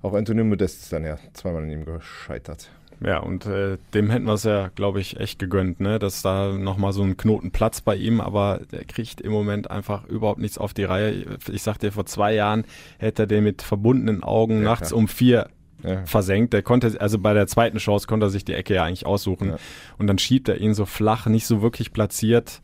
[0.02, 2.70] auch Antonio Modest ist dann ja zweimal an ihm gescheitert.
[3.04, 5.98] Ja, und äh, dem hätten wir es ja, glaube ich, echt gegönnt, ne?
[5.98, 10.04] dass da nochmal so ein Knoten Platz bei ihm, aber der kriegt im Moment einfach
[10.06, 11.24] überhaupt nichts auf die Reihe.
[11.50, 12.64] Ich sag dir, vor zwei Jahren
[12.98, 14.98] hätte er den mit verbundenen Augen Ja, nachts klar.
[14.98, 15.48] um vier
[15.82, 16.04] Ja.
[16.06, 16.52] versenkt.
[16.52, 19.48] Der konnte, also bei der zweiten Chance konnte er sich die Ecke ja eigentlich aussuchen.
[19.48, 19.56] Ja.
[19.98, 22.60] Und dann schiebt er ihn so flach, nicht so wirklich platziert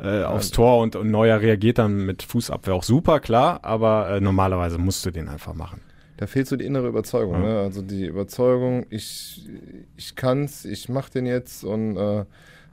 [0.00, 4.20] äh, aufs Tor und, und Neuer reagiert dann mit Fußabwehr auch super, klar, aber äh,
[4.20, 5.80] normalerweise musst du den einfach machen.
[6.18, 7.60] Da fehlt so die innere Überzeugung, ne?
[7.60, 9.48] Also die Überzeugung, ich,
[9.96, 12.24] ich kann's, ich mach den jetzt und äh,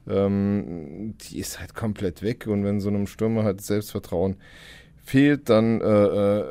[0.09, 2.47] ähm, die ist halt komplett weg.
[2.47, 4.37] Und wenn so einem Stürmer halt Selbstvertrauen
[5.03, 6.45] fehlt, dann äh, äh,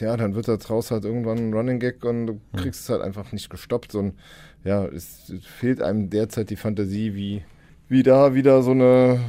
[0.00, 3.02] ja, dann wird da draus halt irgendwann ein Running Gag und du kriegst es halt
[3.02, 3.94] einfach nicht gestoppt.
[3.94, 4.14] Und
[4.64, 7.44] ja, es, es fehlt einem derzeit die Fantasie, wie,
[7.92, 9.20] wie da wieder so eine,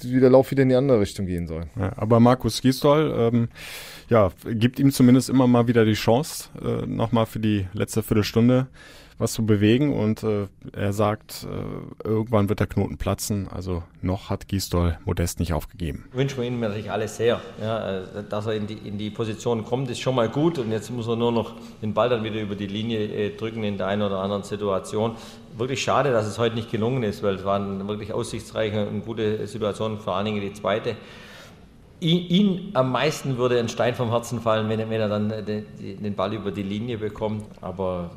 [0.00, 1.64] wie der Lauf wieder in die andere Richtung gehen soll.
[1.76, 3.48] Ja, aber Markus Gisdol, ähm,
[4.08, 8.68] ja, gibt ihm zumindest immer mal wieder die Chance, äh, nochmal für die letzte Viertelstunde
[9.18, 13.48] was zu bewegen und äh, er sagt, äh, irgendwann wird der Knoten platzen.
[13.48, 16.04] Also noch hat Gisdol Modest nicht aufgegeben.
[16.12, 17.40] Wünschen wir ihm natürlich alles sehr.
[17.60, 20.70] Ja, äh, dass er in die, in die Position kommt, ist schon mal gut und
[20.70, 23.78] jetzt muss er nur noch den Ball dann wieder über die Linie äh, drücken in
[23.78, 25.16] der einen oder anderen Situation.
[25.56, 29.46] Wirklich schade, dass es heute nicht gelungen ist, weil es waren wirklich aussichtsreiche und gute
[29.46, 30.96] Situationen, vor allen Dingen die zweite
[31.98, 35.64] ihn, am meisten würde ein Stein vom Herzen fallen, wenn er, wenn er dann den,
[35.78, 37.46] den, Ball über die Linie bekommt.
[37.60, 38.10] Aber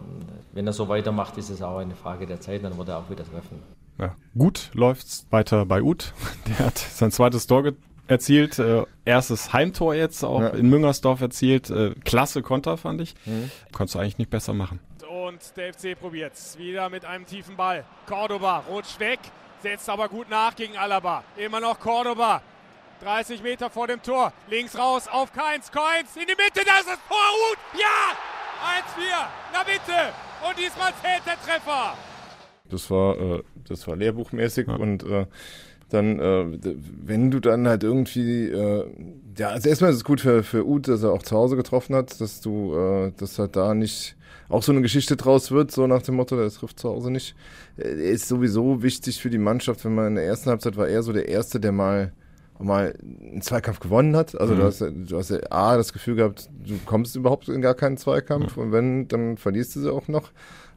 [0.60, 3.10] wenn er so weitermacht, ist es auch eine Frage der Zeit, dann wird er auch
[3.10, 3.64] wieder treffen.
[3.98, 4.14] Ja.
[4.38, 6.14] Gut läuft's weiter bei Uth.
[6.50, 7.72] Der hat sein zweites Tor
[8.08, 10.50] erzielt, äh, erstes Heimtor jetzt auch ja.
[10.50, 11.70] in Müngersdorf erzielt.
[11.70, 13.16] Äh, klasse Konter, fand ich.
[13.26, 13.50] Mhm.
[13.72, 14.82] Konntest du eigentlich nicht besser machen.
[15.08, 17.86] Und der FC probiert's wieder mit einem tiefen Ball.
[18.06, 19.20] Cordoba rutscht weg,
[19.64, 21.24] setzt aber gut nach gegen Alaba.
[21.38, 22.42] Immer noch Cordoba.
[23.02, 24.34] 30 Meter vor dem Tor.
[24.50, 25.72] Links raus auf Keins.
[25.72, 26.66] Keins in die Mitte.
[26.66, 27.18] Das ist Tor.
[27.50, 27.80] Uth.
[27.80, 28.18] Ja!
[29.00, 29.26] 1-4.
[29.54, 30.29] Na bitte.
[30.48, 31.94] Und diesmal zählt der Treffer.
[32.70, 34.76] Das war, äh, das war lehrbuchmäßig ja.
[34.76, 35.26] und äh,
[35.90, 36.60] dann, äh,
[37.04, 38.86] wenn du dann halt irgendwie, äh,
[39.38, 41.96] ja, also erstmal ist es gut für, für Uth, dass er auch zu Hause getroffen
[41.96, 44.16] hat, dass du, äh, dass halt da nicht
[44.50, 47.36] auch so eine Geschichte draus wird, so nach dem Motto, der trifft zu Hause nicht.
[47.78, 51.04] Er ist sowieso wichtig für die Mannschaft, wenn man in der ersten Halbzeit war er
[51.04, 52.14] so der Erste, der mal
[52.60, 54.40] mal einen Zweikampf gewonnen hat.
[54.40, 54.60] Also mhm.
[54.60, 57.98] du hast, du hast ja A, das Gefühl gehabt, du kommst überhaupt in gar keinen
[57.98, 58.64] Zweikampf mhm.
[58.64, 60.32] und wenn, dann verlierst du sie auch noch.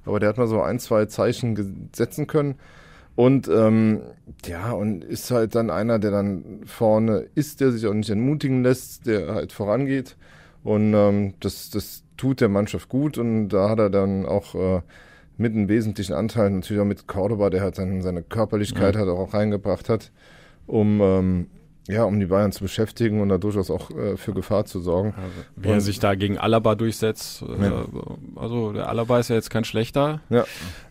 [0.05, 2.57] Aber der hat mal so ein, zwei Zeichen setzen können.
[3.14, 4.01] Und ähm,
[4.47, 8.62] ja, und ist halt dann einer, der dann vorne ist, der sich auch nicht entmutigen
[8.62, 10.16] lässt, der halt vorangeht.
[10.64, 14.81] Und ähm, das, das tut der Mannschaft gut und da hat er dann auch äh,
[15.37, 19.01] mit einem wesentlichen Anteil, natürlich auch mit Cordoba, der halt seine, seine Körperlichkeit mhm.
[19.01, 20.12] halt auch reingebracht hat,
[20.66, 21.47] um ähm,
[21.88, 25.14] ja, um die Bayern zu beschäftigen und da durchaus auch äh, für Gefahr zu sorgen.
[25.16, 27.42] Also, wie und, er sich da gegen Alaba durchsetzt.
[27.42, 27.85] Äh, ja.
[28.37, 30.45] Also der Alaba ist ja jetzt kein schlechter, ja.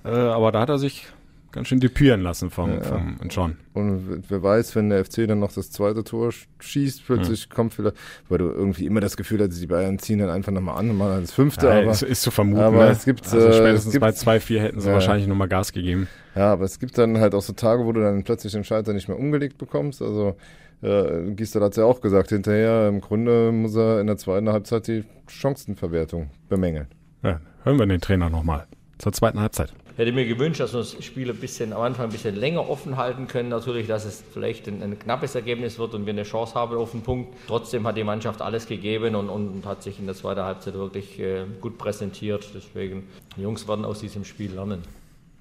[0.04, 1.08] äh, aber da hat er sich
[1.52, 3.58] ganz schön depüren lassen vom, ja, vom John.
[3.74, 7.54] Und wer weiß, wenn der FC dann noch das zweite Tor schießt, plötzlich mhm.
[7.54, 7.96] kommt vielleicht,
[8.30, 10.98] weil du irgendwie immer das Gefühl hast, die Bayern ziehen dann einfach nochmal an und
[10.98, 11.68] machen das fünfte.
[11.68, 12.62] Ja, aber ist, ist zu vermuten.
[12.62, 12.92] Aber ne?
[12.92, 14.94] es gibt also äh, spätestens bei 2-4 hätten sie ja.
[14.94, 16.08] wahrscheinlich nochmal Gas gegeben.
[16.36, 18.94] Ja, aber es gibt dann halt auch so Tage, wo du dann plötzlich den Schalter
[18.94, 20.02] nicht mehr umgelegt bekommst.
[20.02, 20.36] Also
[20.82, 24.50] äh, Gisdol hat es ja auch gesagt, hinterher im Grunde muss er in der zweiten
[24.50, 26.88] Halbzeit die Chancenverwertung bemängeln.
[27.24, 28.66] Ja, hören wir den Trainer nochmal
[28.98, 29.74] zur zweiten Halbzeit.
[29.97, 32.97] Hätte mir gewünscht, dass wir das Spiel ein bisschen, am Anfang ein bisschen länger offen
[32.97, 33.49] halten können.
[33.49, 36.91] Natürlich, dass es vielleicht ein, ein knappes Ergebnis wird und wir eine Chance haben auf
[36.91, 37.34] den Punkt.
[37.47, 41.19] Trotzdem hat die Mannschaft alles gegeben und, und hat sich in der zweiten Halbzeit wirklich
[41.19, 42.47] äh, gut präsentiert.
[42.56, 44.84] Deswegen, die Jungs werden aus diesem Spiel lernen.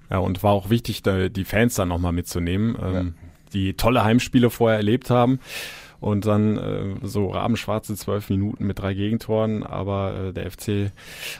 [0.09, 3.03] Ja, und war auch wichtig, die Fans dann nochmal mitzunehmen, ähm, ja.
[3.53, 5.39] die tolle Heimspiele vorher erlebt haben.
[6.01, 10.91] Und dann äh, so rabenschwarze zwölf Minuten mit drei Gegentoren, aber äh, der FC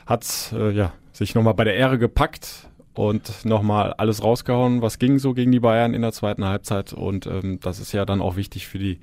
[0.06, 5.20] hat äh, ja, sich nochmal bei der Ehre gepackt, und nochmal alles rausgehauen, was ging
[5.20, 6.94] so gegen die Bayern in der zweiten Halbzeit.
[6.94, 9.00] Und ähm, das ist ja dann auch wichtig für die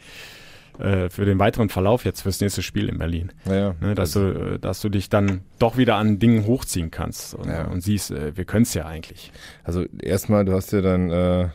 [0.79, 3.33] äh, für den weiteren Verlauf jetzt fürs nächste Spiel in Berlin.
[3.46, 7.35] Ja, ne, dass du, äh, dass du dich dann doch wieder an Dingen hochziehen kannst
[7.35, 7.66] und, ja.
[7.66, 9.33] und siehst, äh, wir können es ja eigentlich.
[9.64, 11.48] Also erstmal, du hast ja dann, äh,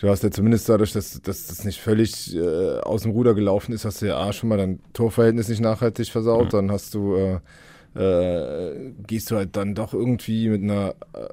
[0.00, 3.72] du hast ja zumindest dadurch, dass, dass das nicht völlig äh, aus dem Ruder gelaufen
[3.72, 6.50] ist, hast du ja A, schon mal dein Torverhältnis nicht nachhaltig versaut, mhm.
[6.50, 7.38] dann hast du äh,
[7.96, 11.28] äh, gehst du halt dann doch irgendwie mit einer äh,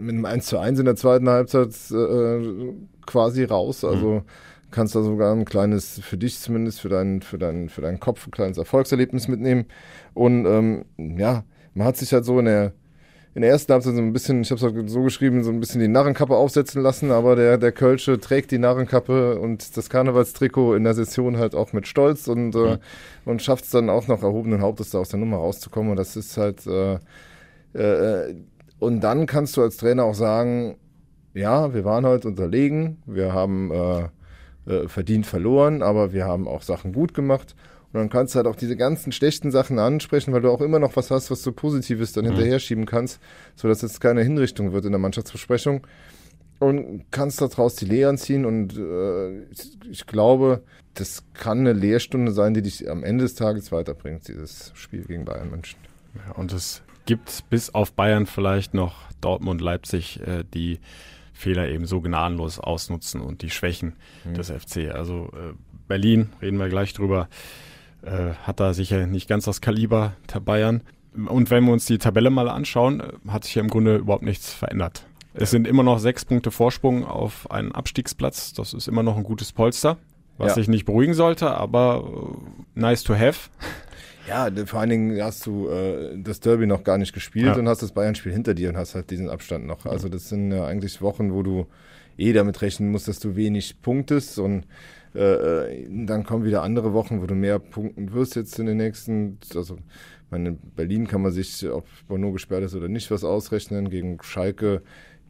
[0.00, 2.72] mit einem 1 zu 1 in der zweiten Halbzeit äh,
[3.06, 3.84] quasi raus.
[3.84, 4.22] Also mhm.
[4.70, 8.26] kannst da sogar ein kleines, für dich zumindest, für deinen, für deinen, für deinen Kopf
[8.26, 9.66] ein kleines Erfolgserlebnis mitnehmen.
[10.14, 12.72] Und ähm, ja, man hat sich halt so in der
[13.34, 15.58] in der ersten Halbzeit so ein bisschen, ich habe es halt so geschrieben, so ein
[15.58, 20.74] bisschen die Narrenkappe aufsetzen lassen, aber der, der Kölsche trägt die Narrenkappe und das Karnevalstrikot
[20.76, 22.64] in der Session halt auch mit Stolz und, äh, mhm.
[22.66, 22.78] äh,
[23.24, 25.90] und schafft es dann auch noch erhobenen Hauptes da aus der Nummer rauszukommen.
[25.90, 26.98] Und das ist halt äh,
[27.74, 28.34] äh,
[28.84, 30.76] und dann kannst du als Trainer auch sagen,
[31.34, 34.08] ja, wir waren heute unterlegen, wir haben äh,
[34.66, 37.54] äh, verdient verloren, aber wir haben auch Sachen gut gemacht.
[37.92, 40.78] Und dann kannst du halt auch diese ganzen schlechten Sachen ansprechen, weil du auch immer
[40.78, 42.30] noch was hast, was du Positives dann mhm.
[42.30, 43.20] hinterher schieben kannst,
[43.54, 45.86] sodass es keine Hinrichtung wird in der Mannschaftsbesprechung.
[46.60, 50.62] Und kannst daraus die Lehren ziehen und äh, ich, ich glaube,
[50.94, 55.24] das kann eine Lehrstunde sein, die dich am Ende des Tages weiterbringt, dieses Spiel gegen
[55.24, 55.80] Bayern München.
[56.14, 60.80] Ja, und das gibt bis auf Bayern vielleicht noch Dortmund, Leipzig, äh, die
[61.32, 64.34] Fehler eben so gnadenlos ausnutzen und die Schwächen mhm.
[64.34, 64.94] des FC.
[64.94, 65.54] Also äh,
[65.88, 67.28] Berlin, reden wir gleich drüber,
[68.02, 70.82] äh, hat da sicher nicht ganz das Kaliber der Bayern.
[71.14, 74.24] Und wenn wir uns die Tabelle mal anschauen, äh, hat sich hier im Grunde überhaupt
[74.24, 75.06] nichts verändert.
[75.36, 78.52] Es sind immer noch sechs Punkte Vorsprung auf einen Abstiegsplatz.
[78.52, 79.96] Das ist immer noch ein gutes Polster,
[80.38, 80.54] was Ja.
[80.54, 82.04] sich nicht beruhigen sollte, aber
[82.76, 83.50] äh, nice to have.
[84.28, 87.56] Ja, de- vor allen Dingen hast du äh, das Derby noch gar nicht gespielt Ja.
[87.56, 89.84] und hast das Bayern-Spiel hinter dir und hast halt diesen Abstand noch.
[89.86, 91.66] Also das sind ja eigentlich Wochen, wo du
[92.16, 94.64] eh damit rechnen musst, dass du wenig punktest und
[95.14, 98.78] äh, äh, dann kommen wieder andere Wochen, wo du mehr punkten wirst jetzt in den
[98.78, 103.10] nächsten, also ich meine, in Berlin kann man sich, ob Bono gesperrt ist oder nicht,
[103.10, 103.90] was ausrechnen.
[103.90, 104.82] Gegen Schalke,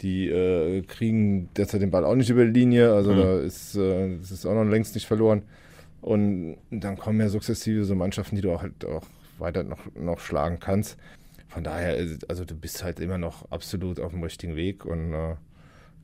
[0.02, 3.16] die äh, kriegen derzeit den Ball auch nicht über die Linie, also Mhm.
[3.18, 5.42] da ist, äh, das ist auch noch längst nicht verloren.
[6.04, 9.04] Und dann kommen ja sukzessive so Mannschaften, die du auch halt auch
[9.38, 10.98] weiter noch, noch schlagen kannst.
[11.48, 15.14] Von daher, ist- also du bist halt immer noch absolut auf dem richtigen Weg und
[15.14, 15.34] äh,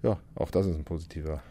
[0.03, 1.43] ja, auch das ist ein positiver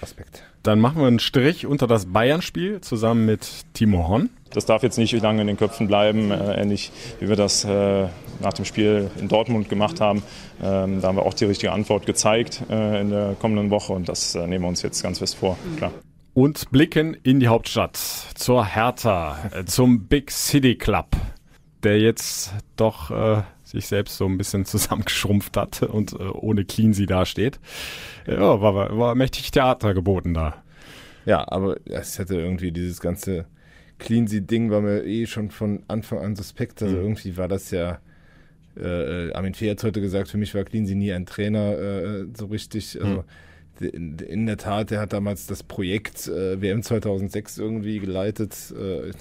[0.00, 0.42] Aspekt.
[0.62, 4.30] Dann machen wir einen Strich unter das Bayern-Spiel zusammen mit Timo Horn.
[4.54, 6.90] Das darf jetzt nicht lange in den Köpfen bleiben, äh, ähnlich
[7.20, 8.06] wie wir das äh,
[8.40, 10.22] nach dem Spiel in Dortmund gemacht haben.
[10.62, 14.08] Ähm, da haben wir auch die richtige Antwort gezeigt äh, in der kommenden Woche und
[14.08, 15.58] das äh, nehmen wir uns jetzt ganz fest vor.
[15.76, 15.92] Klar.
[16.38, 21.08] Und blicken in die Hauptstadt, zur Hertha, äh, zum Big City Club,
[21.82, 27.06] der jetzt doch äh, sich selbst so ein bisschen zusammengeschrumpft hat und äh, ohne Cleansy
[27.06, 27.58] dasteht.
[28.24, 30.62] Ja, war, war, mächtig Theater geboten da.
[31.26, 33.46] Ja, aber es hätte irgendwie dieses ganze
[33.98, 36.80] Cleansy-Ding war mir eh schon von Anfang an suspekt.
[36.84, 37.02] Also Mhm.
[37.02, 37.98] irgendwie war das ja,
[38.76, 42.46] äh, Armin Fee hat heute gesagt, für mich war Cleansy nie ein Trainer äh, so
[42.46, 42.96] richtig.
[43.02, 43.24] Also
[43.80, 48.72] in, in der Tat, der hat damals das Projekt äh, WM 2006 irgendwie geleitet.
[48.78, 49.12] Äh,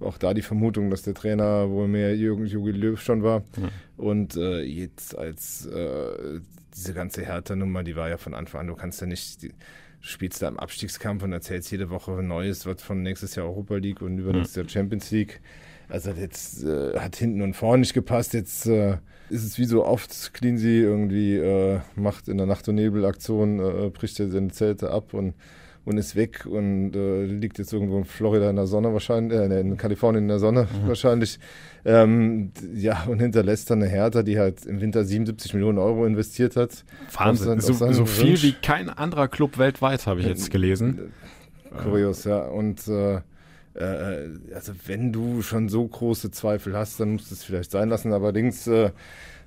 [0.00, 3.44] auch da die Vermutung, dass der Trainer wohl mehr Jürgen Jogi Löw schon war.
[3.96, 6.40] Und äh, jetzt als äh,
[6.74, 9.54] diese ganze Hertha-Nummer, die war ja von Anfang an, du kannst ja nicht, die, du
[10.00, 14.02] spielst da im Abstiegskampf und erzählst jede Woche Neues, wird von nächstes Jahr Europa League
[14.02, 15.40] und übernächstes Jahr Champions League.
[15.88, 18.34] Also jetzt äh, hat hinten und vorne nicht gepasst.
[18.34, 18.96] Jetzt äh,
[19.30, 23.90] ist es wie so oft, Cleansy irgendwie äh, macht in der Nacht- und Nebel-Aktion, äh,
[23.90, 25.34] bricht er seine Zelte ab und,
[25.84, 29.60] und ist weg und äh, liegt jetzt irgendwo in Florida in der Sonne wahrscheinlich, äh,
[29.60, 31.38] in Kalifornien in der Sonne wahrscheinlich.
[31.84, 36.56] Ähm, ja, und hinterlässt dann eine Hertha, die halt im Winter 77 Millionen Euro investiert
[36.56, 36.84] hat.
[37.12, 37.60] Wahnsinn.
[37.60, 38.42] So, so viel Wunsch.
[38.42, 41.12] wie kein anderer Club weltweit, habe ich jetzt gelesen.
[41.82, 42.40] Kurios, ja.
[42.40, 42.88] Und
[43.78, 47.70] äh, äh, also wenn du schon so große Zweifel hast, dann musst du es vielleicht
[47.70, 48.12] sein lassen.
[48.12, 48.90] Allerdings äh,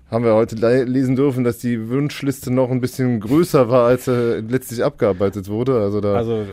[0.10, 4.08] haben wir heute le lesen dürfen, dass die Wunschliste noch ein bisschen größer war, als
[4.08, 5.80] äh, letztlich abgearbeitet wurde.
[5.80, 6.46] Also da Also, äh,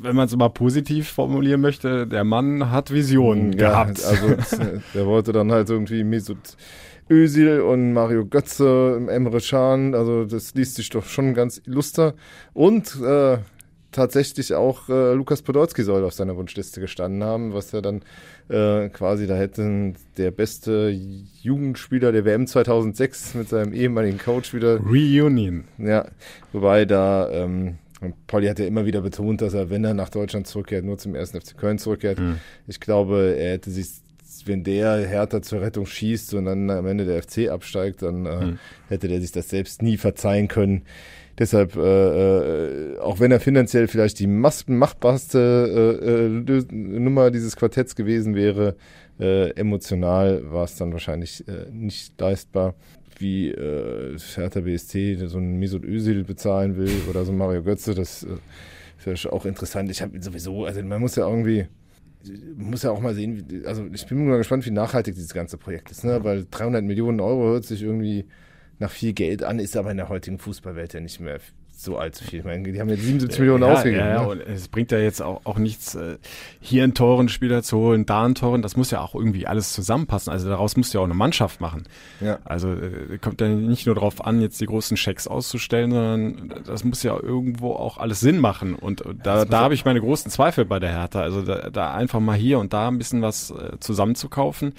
[0.00, 4.04] wenn man es mal positiv formulieren möchte, der Mann hat Visionen ja, gehabt.
[4.04, 4.26] Also
[4.62, 6.56] äh, der wollte dann halt irgendwie Mesut
[7.10, 12.14] Özil und Mario Götze, Emre Can, also das liest sich doch schon ganz illuster.
[12.52, 13.38] Und äh,
[13.98, 18.02] tatsächlich auch äh, Lukas Podolski soll auf seiner Wunschliste gestanden haben, was ja dann
[18.48, 20.96] äh, quasi, da hätte der beste
[21.42, 25.64] Jugendspieler der WM 2006 mit seinem ehemaligen Coach wieder Reunion.
[25.78, 26.06] ja,
[26.52, 30.10] wobei da, ähm, und Polly hat ja immer wieder betont, dass er, wenn er nach
[30.10, 32.20] Deutschland zurückkehrt, nur zum ersten FC Köln zurückkehrt.
[32.68, 33.88] Ich glaube, er hätte sich,
[34.44, 38.52] wenn der Hertha zur Rettung schießt und dann am Ende der FC absteigt, dann äh,
[38.88, 40.82] hätte der sich das selbst nie verzeihen können.
[41.38, 47.94] Deshalb, äh, äh, auch wenn er finanziell vielleicht die machbarste äh, äh, Nummer dieses Quartetts
[47.94, 48.76] gewesen wäre,
[49.20, 52.74] äh, emotional war es dann wahrscheinlich äh, nicht leistbar,
[53.18, 57.94] wie äh, Hertha BSC so einen Mesut Özil bezahlen will oder so Mario Götze.
[57.94, 59.90] Das äh, ist ja auch interessant.
[59.90, 61.66] Ich habe sowieso, also man muss ja irgendwie
[62.56, 65.90] muss ja auch mal sehen, also ich bin mal gespannt, wie nachhaltig dieses ganze Projekt
[65.90, 66.22] ist, ne?
[66.24, 68.26] weil 300 Millionen Euro hört sich irgendwie
[68.78, 71.40] nach viel Geld an, ist aber in der heutigen Fußballwelt ja nicht mehr
[71.78, 72.40] so allzu viel.
[72.40, 74.04] Ich meine, die haben jetzt 77 Millionen ja, ausgegeben.
[74.04, 74.28] Ja, ja, ne?
[74.28, 76.18] und es bringt ja jetzt auch, auch nichts, äh,
[76.60, 78.62] hier einen teuren Spieler zu holen, da einen teuren.
[78.62, 80.32] Das muss ja auch irgendwie alles zusammenpassen.
[80.32, 81.84] Also daraus musst du ja auch eine Mannschaft machen.
[82.20, 82.40] Ja.
[82.44, 86.82] Also äh, kommt ja nicht nur darauf an, jetzt die großen Schecks auszustellen, sondern das
[86.82, 88.74] muss ja irgendwo auch alles Sinn machen.
[88.74, 91.20] Und äh, da, da habe ich meine großen Zweifel bei der Hertha.
[91.20, 94.72] Also da, da einfach mal hier und da ein bisschen was äh, zusammenzukaufen,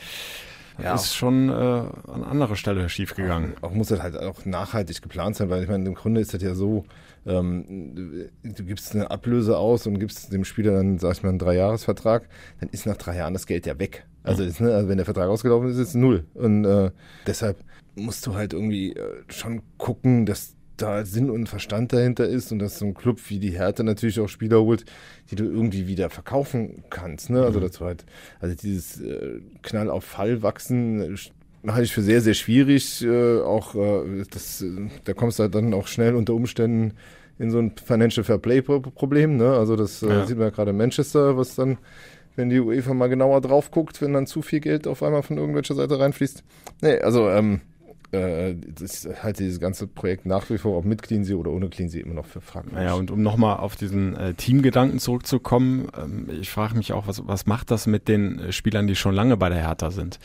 [0.83, 3.53] Ja, ist schon äh, an anderer Stelle schiefgegangen.
[3.61, 6.41] Auch muss das halt auch nachhaltig geplant sein, weil ich meine, im Grunde ist das
[6.41, 6.85] ja so,
[7.25, 11.39] ähm, du gibst eine Ablöse aus und gibst dem Spieler dann, sag ich mal, einen
[11.39, 12.27] Dreijahresvertrag,
[12.59, 14.05] dann ist nach drei Jahren das Geld ja weg.
[14.23, 16.25] Also, ist, ne, also wenn der Vertrag ausgelaufen ist, ist es null.
[16.33, 16.91] Und äh,
[17.25, 17.57] deshalb
[17.95, 22.59] musst du halt irgendwie äh, schon gucken, dass da Sinn und Verstand dahinter ist und
[22.59, 24.85] dass so ein Club wie die Hertha natürlich auch Spieler holt,
[25.31, 27.29] die du irgendwie wieder verkaufen kannst.
[27.29, 27.43] Ne?
[27.43, 28.05] Also dazu halt,
[28.39, 31.17] also dieses äh, Knall auf Fall wachsen äh,
[31.67, 33.03] halte ich für sehr, sehr schwierig.
[33.03, 36.93] Äh, auch äh, das, äh, da kommst du halt dann auch schnell unter Umständen
[37.37, 39.37] in so ein Financial Fair Play Problem.
[39.37, 39.53] Ne?
[39.53, 40.25] Also das äh, Ja.
[40.25, 41.77] sieht man ja gerade in Manchester, was dann,
[42.35, 45.37] wenn die UEFA mal genauer drauf guckt, wenn dann zu viel Geld auf einmal von
[45.37, 46.43] irgendwelcher Seite reinfließt.
[46.81, 47.61] Nee, also ähm,
[48.11, 51.69] äh, das ist halt dieses ganze Projekt nach wie vor, ob mit Cleansea oder ohne
[51.69, 52.77] Cleansea, immer noch für fragwürdig.
[52.79, 57.27] Naja, und um nochmal auf diesen äh, Teamgedanken zurückzukommen, ähm, ich frage mich auch, was,
[57.27, 60.19] was macht das mit den äh, Spielern, die schon lange bei der Hertha sind?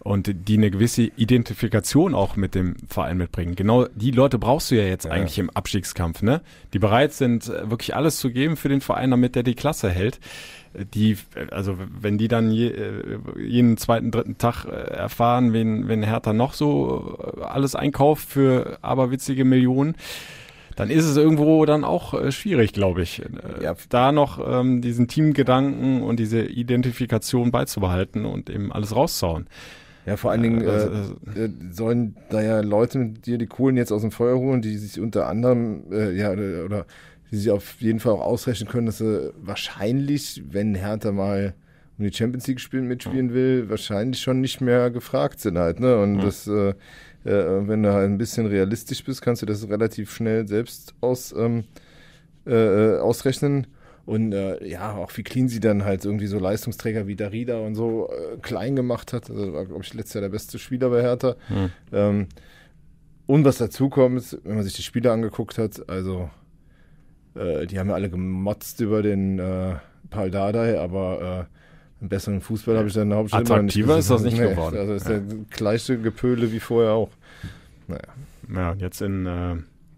[0.00, 3.56] Und die eine gewisse Identifikation auch mit dem Verein mitbringen.
[3.56, 5.10] Genau die Leute brauchst du ja jetzt Ja.
[5.10, 6.42] eigentlich im Abstiegskampf, ne?
[6.74, 9.90] Die bereit sind, äh, wirklich alles zu geben für den Verein, damit der die Klasse
[9.90, 10.20] hält.
[10.94, 11.16] Die,
[11.50, 16.32] also wenn die dann je, äh, jeden zweiten, dritten Tag äh, erfahren, wen, wenn Hertha
[16.32, 19.94] noch so äh, alles einkauft für aberwitzige Millionen,
[20.76, 23.74] dann ist es irgendwo dann auch äh, schwierig, glaube ich, äh, Ja.
[23.88, 29.46] da noch ähm, diesen Teamgedanken und diese Identifikation beizubehalten und eben alles rauszuhauen.
[30.04, 33.90] Ja, vor allen Dingen äh, äh, sollen da ja Leute mit dir die Kohlen jetzt
[33.90, 36.86] aus dem Feuer holen, die sich unter anderem, äh, ja, oder, oder
[37.30, 41.54] die sich auf jeden Fall auch ausrechnen können, dass sie wahrscheinlich, wenn Hertha mal
[41.98, 45.98] um die Champions League spielen, mitspielen will, wahrscheinlich schon nicht mehr gefragt sind halt, ne?
[45.98, 46.70] Und das, äh,
[47.24, 51.34] äh, wenn du halt ein bisschen realistisch bist, kannst du das relativ schnell selbst aus,
[51.36, 51.64] ähm,
[52.46, 53.66] äh, äh, ausrechnen.
[54.04, 57.74] Und äh, ja, auch wie clean sie dann halt irgendwie so Leistungsträger wie Darida und
[57.74, 58.08] so
[58.40, 59.28] klein gemacht hat.
[59.30, 61.34] Also war, glaube ich, letztes Jahr der beste Spieler bei Hertha.
[61.48, 61.70] Hm.
[61.92, 62.26] Ähm,
[63.26, 66.30] und was dazu kommt, wenn man sich die Spiele angeguckt hat, also
[67.36, 69.74] äh, die haben ja alle gemotzt über den äh,
[70.10, 74.10] Paul Dardai, aber äh, einen besseren Fußball habe ich dann in der Hauptstadt Attraktiver ist
[74.10, 74.76] das nicht Nee, geworden.
[74.76, 77.10] Also ist der gleiche Gepöle wie vorher auch.
[77.88, 78.02] Naja.
[78.54, 79.56] Ja, jetzt in äh,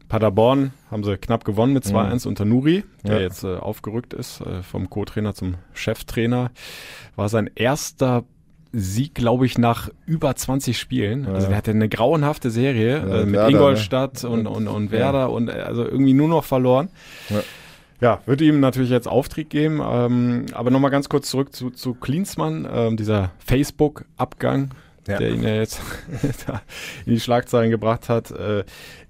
[0.09, 3.21] Paderborn haben sie knapp gewonnen mit 2-1 unter Nuri, der Ja.
[3.21, 6.51] jetzt äh, aufgerückt ist äh, vom Co-Trainer zum Cheftrainer.
[7.17, 8.25] War sein erster
[8.73, 11.25] Sieg, glaube ich, nach über 20 Spielen.
[11.25, 11.33] Ja.
[11.33, 14.29] Also der hatte eine grauenhafte Serie Ja, äh, mit Werder, Ingolstadt ne?
[14.31, 14.99] und, und, und Ja.
[14.99, 16.89] Werder und äh, also irgendwie nur noch verloren.
[17.31, 17.43] Ja.
[18.01, 19.81] Ja, wird ihm natürlich jetzt Auftrieb geben.
[19.83, 24.71] Ähm, aber nochmal ganz kurz zurück zu, zu Klinsmann, ähm, dieser Facebook-Abgang,
[25.09, 25.19] Ja.
[25.19, 25.81] der ihn ja jetzt
[27.07, 28.65] in die Schlagzeilen gebracht hat, äh,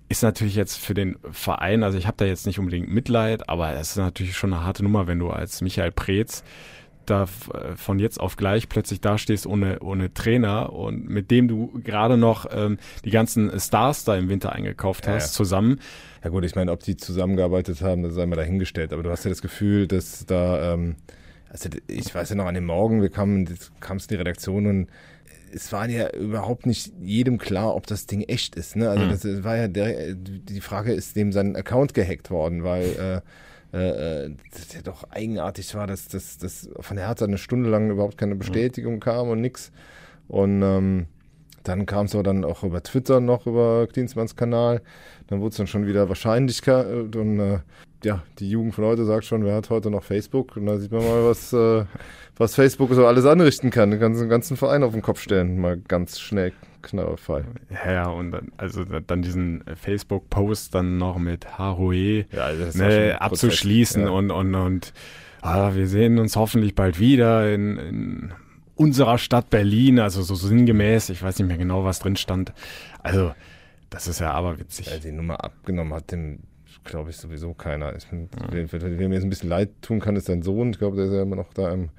[0.08, 3.74] ist natürlich jetzt für den Verein, also ich habe da jetzt nicht unbedingt Mitleid, aber
[3.74, 6.42] es ist natürlich schon eine harte Nummer, wenn du als Michael Preetz
[7.10, 11.80] da äh, von jetzt auf gleich plötzlich dastehst ohne, ohne Trainer und mit dem du
[11.82, 15.36] gerade noch ähm, die ganzen Stars da im Winter eingekauft Ja, hast ja.
[15.36, 15.80] zusammen.
[16.22, 18.92] Ja gut, ich meine, ob die zusammengearbeitet haben, das sei mal dahingestellt.
[18.92, 20.96] Aber du hast ja das Gefühl, dass da, ähm,
[21.50, 23.48] also ich weiß ja noch an dem Morgen, wir kamen,
[23.80, 24.88] kamst in die Redaktion und
[25.50, 28.76] es war ja überhaupt nicht jedem klar, ob das Ding echt ist.
[28.76, 28.90] Ne?
[28.90, 29.10] Also Mhm.
[29.10, 33.20] das war ja der, die Frage, ist dem sein Account gehackt worden, weil äh,
[33.72, 37.68] äh, äh, das ja doch eigenartig war, dass das dass von der Hertha eine Stunde
[37.68, 39.72] lang überhaupt keine Bestätigung kam und nix.
[40.28, 41.06] Und ähm,
[41.64, 44.80] dann kam es aber dann auch über Twitter noch, über Klinsmanns Kanal.
[45.26, 47.14] Dann wurde es dann schon wieder Wahrscheinlichkeit.
[47.14, 47.58] Und äh,
[48.04, 50.56] ja, die Jugend von heute sagt schon, wer hat heute noch Facebook?
[50.56, 51.84] Und da sieht man mal, was, äh,
[52.36, 53.90] was Facebook so alles anrichten kann.
[53.90, 55.60] Den ganzen Verein auf den Kopf stellen.
[55.60, 56.52] Mal ganz schnell
[56.82, 57.44] knallfrei.
[57.70, 64.02] Ja, ja, und dann, also dann diesen Facebook-Post dann noch mit Haroe Ja, ne, abzuschließen
[64.02, 64.10] ja.
[64.10, 64.92] und, und, und
[65.42, 68.32] ah, wir sehen uns hoffentlich bald wieder in, in
[68.78, 72.52] unserer Stadt Berlin, also so sinngemäß, ich weiß nicht mehr genau, was drin stand.
[73.02, 73.32] Also,
[73.90, 74.86] das ist ja aber witzig.
[74.86, 76.40] Ja, die Nummer abgenommen hat dem,
[76.84, 77.96] glaube ich, sowieso keiner.
[77.96, 80.70] Ich bin, wer, wer, mir jetzt ein bisschen leid tun kann, ist sein Sohn.
[80.70, 81.90] Ich glaube, der ist ja immer noch da im,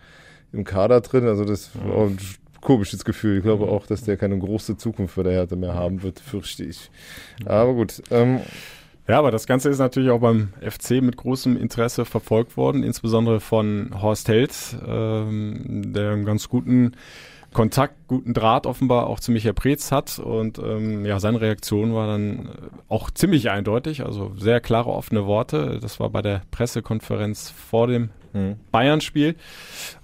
[0.52, 1.26] im Kader drin.
[1.26, 2.18] Also das ein
[2.62, 3.38] komisches Gefühl.
[3.38, 6.63] Ich glaube auch, dass der keine große Zukunft für der Hertha mehr haben wird, fürchte
[6.63, 6.89] ich.
[7.45, 8.02] Aber gut.
[8.12, 8.41] Ähm,
[9.08, 13.39] Ja, aber das Ganze ist natürlich auch beim FC mit großem Interesse verfolgt worden, insbesondere
[13.39, 14.54] von Horst Held,
[14.88, 16.91] ähm, der einen ganz guten
[17.52, 20.19] Kontakt, guten Draht offenbar auch zu Michael Preetz hat.
[20.19, 22.50] Und ähm, ja, seine Reaktion war dann
[22.88, 25.80] auch ziemlich eindeutig, also sehr klare, offene Worte.
[25.82, 28.12] Das war bei der Pressekonferenz vor dem
[28.72, 29.36] Bayern-Spiel.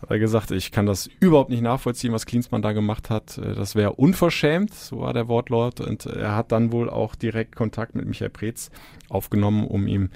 [0.02, 3.38] Hat er gesagt, ich kann das überhaupt nicht nachvollziehen, was Klinsmann da gemacht hat.
[3.38, 5.82] Äh, Das wäre unverschämt, so war der Wortlaut.
[5.82, 8.70] Und er hat dann wohl auch direkt Kontakt mit Michael Preetz
[9.10, 10.10] aufgenommen, um ihm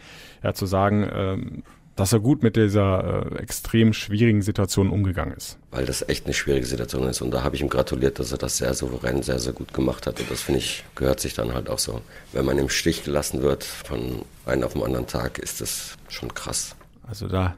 [0.43, 1.63] ja zu sagen, ähm,
[1.95, 5.57] dass er gut mit dieser äh, extrem schwierigen Situation umgegangen ist.
[5.71, 7.21] Weil das echt eine schwierige Situation ist.
[7.21, 10.07] Und da habe ich ihm gratuliert, dass er das sehr souverän, sehr, sehr gut gemacht
[10.07, 10.17] hat.
[10.21, 12.01] Und das finde ich, gehört sich dann halt auch so.
[12.31, 16.33] Wenn man im Stich gelassen wird von einem auf den anderen Tag, ist das schon
[16.33, 16.73] krass.
[17.05, 17.55] Also da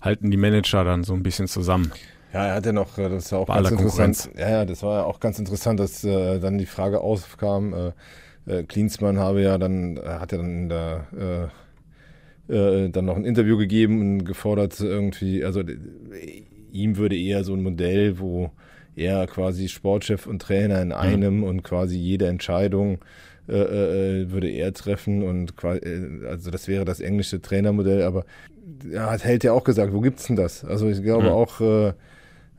[0.00, 1.92] halten die Manager dann so ein bisschen zusammen.
[2.32, 4.30] Ja, er hat ja noch, äh, das ist ja auch Bei ganz interessant.
[4.38, 7.92] Ja, ja, das war ja auch ganz interessant, dass äh, dann die Frage aufkam, äh,
[8.46, 11.50] äh, Klinsmann habe ja dann, äh, hat ja dann der,
[12.48, 15.62] äh, äh, dann noch ein Interview gegeben und gefordert irgendwie, also
[16.72, 18.50] ihm würde eher so ein Modell, wo
[18.96, 22.98] er quasi Sportchef und Trainer in einem und quasi jede Entscheidung
[23.50, 28.24] äh, äh, würde er treffen und äh, also das wäre das englische Trainermodell, aber
[28.90, 30.64] er hat Held ja auch gesagt, wo gibt's denn das?
[30.64, 31.30] Also ich glaube mhm.
[31.30, 31.92] auch äh,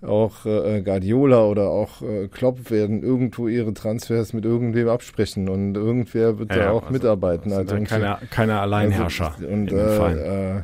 [0.04, 5.76] auch äh, Guardiola oder auch äh, Klopp werden irgendwo ihre Transfers mit irgendwem absprechen und
[5.76, 7.54] irgendwer wird ja, da auch also, mitarbeiten.
[7.54, 9.36] Also keine, keine Alleinherrscher.
[9.36, 10.64] Also, und äh, äh,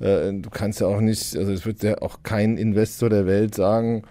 [0.00, 3.54] äh, du kannst ja auch nicht, also es wird ja auch kein Investor der Welt
[3.54, 4.02] sagen,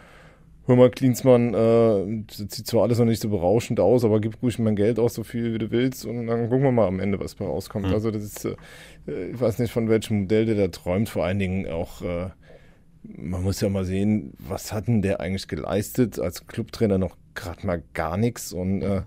[0.66, 4.60] hör mal, Klinsmann, äh, sieht zwar alles noch nicht so berauschend aus, aber gib ruhig
[4.60, 7.20] mein Geld aus, so viel wie du willst und dann gucken wir mal am Ende,
[7.20, 7.88] was da rauskommt.
[7.88, 7.94] Mhm.
[7.94, 11.40] Also das ist, äh, ich weiß nicht, von welchem Modell der da träumt, vor allen
[11.40, 12.30] Dingen auch, äh,
[13.04, 16.20] man muss ja mal sehen, was hat denn der eigentlich geleistet?
[16.20, 19.02] Als Clubtrainer noch gerade mal gar nichts und äh,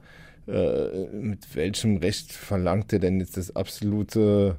[0.46, 4.56] äh, mit welchem Recht verlangt er denn jetzt das absolute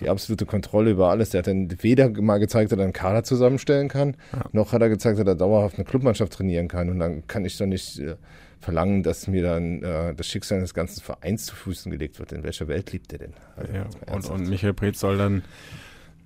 [0.00, 1.30] die absolute Kontrolle über alles.
[1.30, 4.44] Der hat dann weder mal gezeigt, dass er einen Kader zusammenstellen kann, ja.
[4.52, 6.90] noch hat er gezeigt, dass er dauerhaft eine Clubmannschaft trainieren kann.
[6.90, 8.16] Und dann kann ich doch nicht äh,
[8.60, 12.32] verlangen, dass mir dann äh, das Schicksal des ganzen Vereins zu Füßen gelegt wird.
[12.32, 13.32] In welcher Welt lebt er denn?
[13.56, 13.86] Also, ja.
[14.14, 15.42] und, und Michael Preetz soll dann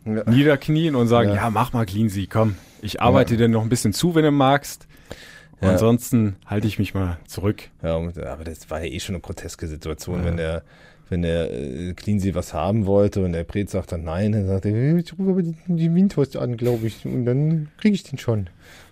[0.05, 0.29] ja.
[0.29, 1.51] niederknien und sagen, ja.
[1.51, 4.87] mach mal Cleansy, komm, ich arbeite dir noch ein bisschen zu, wenn du magst.
[5.61, 7.69] Ansonsten halte ich mich mal zurück.
[7.83, 10.65] Ja, aber das war ja eh schon eine groteske Situation, wenn der
[11.09, 14.66] wenn der äh, Cleansy was haben wollte und der Pret sagt dann nein, dann sagt
[14.66, 18.18] er, ich rufe aber die, die Windhorst an, glaube ich, und dann kriege ich den
[18.18, 18.48] schon.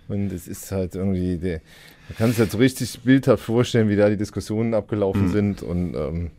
[0.08, 1.61] Und es ist halt irgendwie, der,
[2.08, 5.32] man kann sich halt so richtig bildhaft vorstellen, wie da die Diskussionen abgelaufen mhm.
[5.32, 6.30] sind und ähm,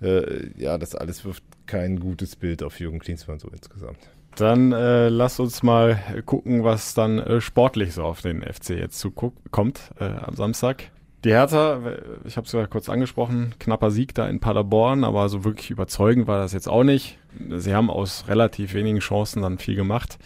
[0.00, 3.98] äh, ja, das alles wirft kein gutes Bild auf Jürgen Klinsmann so insgesamt.
[4.36, 8.98] Dann äh, lass uns mal gucken, was dann äh, sportlich so auf den FC jetzt
[8.98, 10.90] zukommt äh, am Samstag.
[11.24, 11.80] Die Hertha,
[12.24, 16.26] ich habe es ja kurz angesprochen, knapper Sieg da in Paderborn, aber so wirklich überzeugend
[16.26, 17.18] war das jetzt auch nicht.
[17.56, 20.18] Sie haben aus relativ wenigen Chancen dann viel gemacht.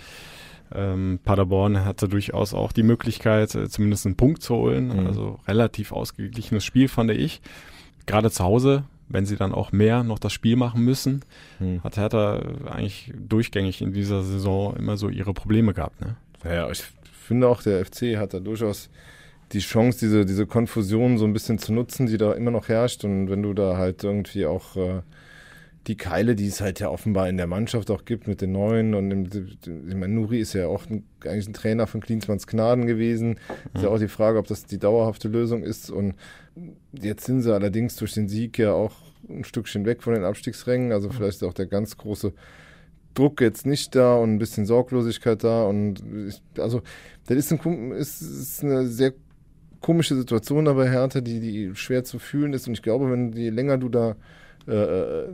[0.74, 4.88] Ähm, Paderborn hatte durchaus auch die Möglichkeit, äh, zumindest einen Punkt zu holen.
[4.88, 5.06] Mhm.
[5.06, 7.40] Also relativ ausgeglichenes Spiel, fand ich.
[8.06, 11.22] Gerade zu Hause, wenn sie dann auch mehr noch das Spiel machen müssen,
[11.60, 11.82] mhm.
[11.84, 12.40] hat Hertha
[12.70, 16.00] eigentlich durchgängig in dieser Saison immer so ihre Probleme gehabt.
[16.00, 16.16] Ne?
[16.44, 16.82] Ja, ich
[17.12, 18.88] finde auch, der FC hat da durchaus
[19.52, 23.04] die Chance, diese, diese Konfusion so ein bisschen zu nutzen, die da immer noch herrscht.
[23.04, 25.02] Und wenn du da halt irgendwie auch äh,
[25.86, 28.94] die Keile, die es halt ja offenbar in der Mannschaft auch gibt mit den Neuen
[28.94, 29.28] und im,
[29.88, 33.38] ich meine, Nuri ist ja auch ein, eigentlich ein Trainer von Klinsmanns Gnaden gewesen.
[33.74, 35.90] Ist ja auch die Frage, ob das die dauerhafte Lösung ist.
[35.90, 36.14] Und
[36.92, 38.92] jetzt sind sie allerdings durch den Sieg ja auch
[39.28, 40.92] ein Stückchen weg von den Abstiegsrängen.
[40.92, 42.32] Also vielleicht ist auch der ganz große
[43.14, 45.64] Druck jetzt nicht da und ein bisschen Sorglosigkeit da.
[45.66, 46.82] Und ich, also,
[47.26, 49.14] das ist, ein, ist, ist eine sehr
[49.80, 52.66] komische Situation dabei Hertha, die, die schwer zu fühlen ist.
[52.66, 54.16] Und ich glaube, wenn je länger du da
[54.66, 55.28] äh, äh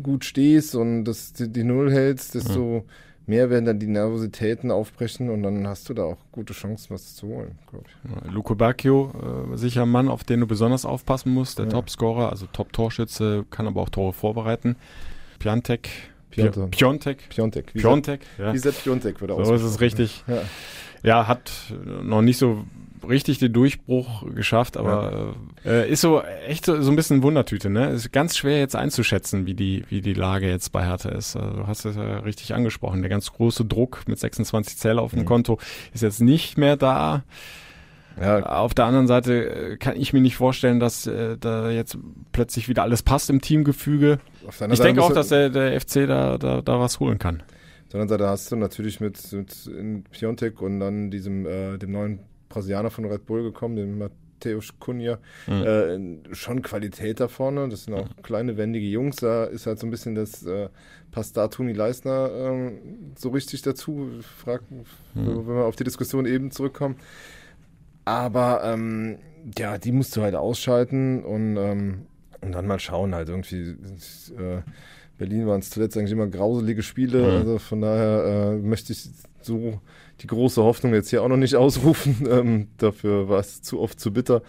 [0.00, 2.82] gut stehst und das, die, die Null hältst, desto mhm.
[3.26, 7.16] mehr werden dann die Nervositäten aufbrechen und dann hast du da auch gute Chancen, was
[7.16, 8.32] zu holen, glaube ich.
[8.32, 11.72] Luco Bacchio, äh, sicher ein Mann, auf den du besonders aufpassen musst, der ja.
[11.72, 14.76] Topscorer, also Top-Torschütze, kann aber auch Tore vorbereiten.
[15.40, 15.88] Piantek,
[16.30, 16.70] Piontek.
[16.70, 17.28] Piontek.
[17.28, 17.74] Piontek.
[17.74, 18.54] Wie Piontek, ja.
[18.54, 20.24] Wie Piontek würde So ist es richtig.
[20.26, 20.42] Ja.
[21.02, 21.50] Ja, hat
[22.02, 22.64] noch nicht so
[23.06, 25.34] richtig den Durchbruch geschafft, aber
[25.64, 25.70] ja.
[25.70, 27.90] äh, ist so echt so, so ein bisschen Wundertüte, ne?
[27.90, 31.36] Ist ganz schwer jetzt einzuschätzen, wie die, wie die Lage jetzt bei Hertha ist.
[31.36, 33.02] Also, du hast es ja richtig angesprochen.
[33.02, 35.26] Der ganz große Druck mit 26 Zähler auf dem mhm.
[35.26, 35.58] Konto
[35.92, 37.24] ist jetzt nicht mehr da.
[38.20, 38.40] Ja.
[38.40, 41.98] Auf der anderen Seite äh, kann ich mir nicht vorstellen, dass äh, da jetzt
[42.32, 44.18] plötzlich wieder alles passt im Teamgefüge.
[44.70, 47.42] Ich denke auch, dass der, der FC da, da, da was holen kann.
[47.94, 52.90] Anderen Seite hast du natürlich mit, mit Piontek und dann diesem äh, dem neuen Brasilianer
[52.90, 55.18] von Red Bull gekommen, den Mateusz Cunha.
[55.46, 55.62] Mhm.
[56.30, 57.68] Äh, schon Qualität da vorne.
[57.68, 58.22] Das sind auch mhm.
[58.22, 59.16] kleine, wendige Jungs.
[59.16, 60.68] Da ist halt so ein bisschen das äh,
[61.10, 62.72] passt da Toni Leisner äh,
[63.16, 64.10] so richtig dazu.
[64.36, 64.84] Frag, mhm.
[65.14, 66.96] Wenn wir auf die Diskussion eben zurückkommen.
[68.04, 69.18] Aber ähm,
[69.58, 72.06] ja, die musst du halt ausschalten und, ähm,
[72.40, 73.76] und dann mal schauen halt irgendwie.
[74.36, 74.62] Äh,
[75.18, 77.18] Berlin waren es zuletzt eigentlich immer grauselige Spiele.
[77.18, 77.36] Mhm.
[77.36, 79.08] Also von daher äh, möchte ich
[79.42, 79.80] so
[80.20, 82.16] die große Hoffnung jetzt hier auch noch nicht ausrufen.
[82.28, 84.42] Ähm, dafür war es zu oft zu bitter.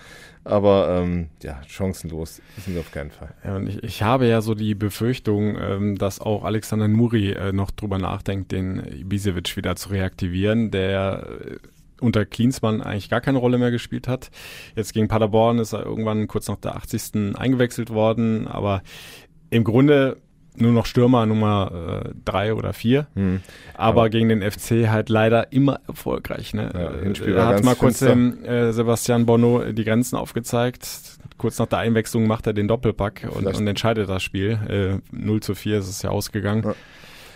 [0.44, 3.34] Aber ähm, ja, chancenlos sind wir auf keinen Fall.
[3.44, 7.54] Ja, und ich, ich habe ja so die Befürchtung, ähm, dass auch Alexander Nuri äh,
[7.54, 11.58] noch drüber nachdenkt, den Ibisevic wieder zu reaktivieren, der äh,
[12.02, 14.30] unter Klinsmann eigentlich gar keine Rolle mehr gespielt hat.
[14.76, 17.36] Jetzt gegen Paderborn ist er irgendwann kurz nach der 80.
[17.36, 18.82] eingewechselt worden, aber
[19.50, 20.18] im Grunde
[20.56, 23.08] nur noch Stürmer Nummer äh, drei oder vier.
[23.16, 23.42] Hm.
[23.74, 26.54] Aber, Aber, gegen den FC halt leider immer erfolgreich.
[26.54, 26.70] Ne?
[26.74, 31.20] Ja, er hat mal kurz dem äh, Sebastian Bono die Grenzen aufgezeigt.
[31.38, 34.60] Kurz nach der Einwechslung macht er den Doppelpack und, und entscheidet das Spiel.
[34.68, 36.64] Äh, 0 zu 4 ist es ja ausgegangen.
[36.64, 36.76] Ja.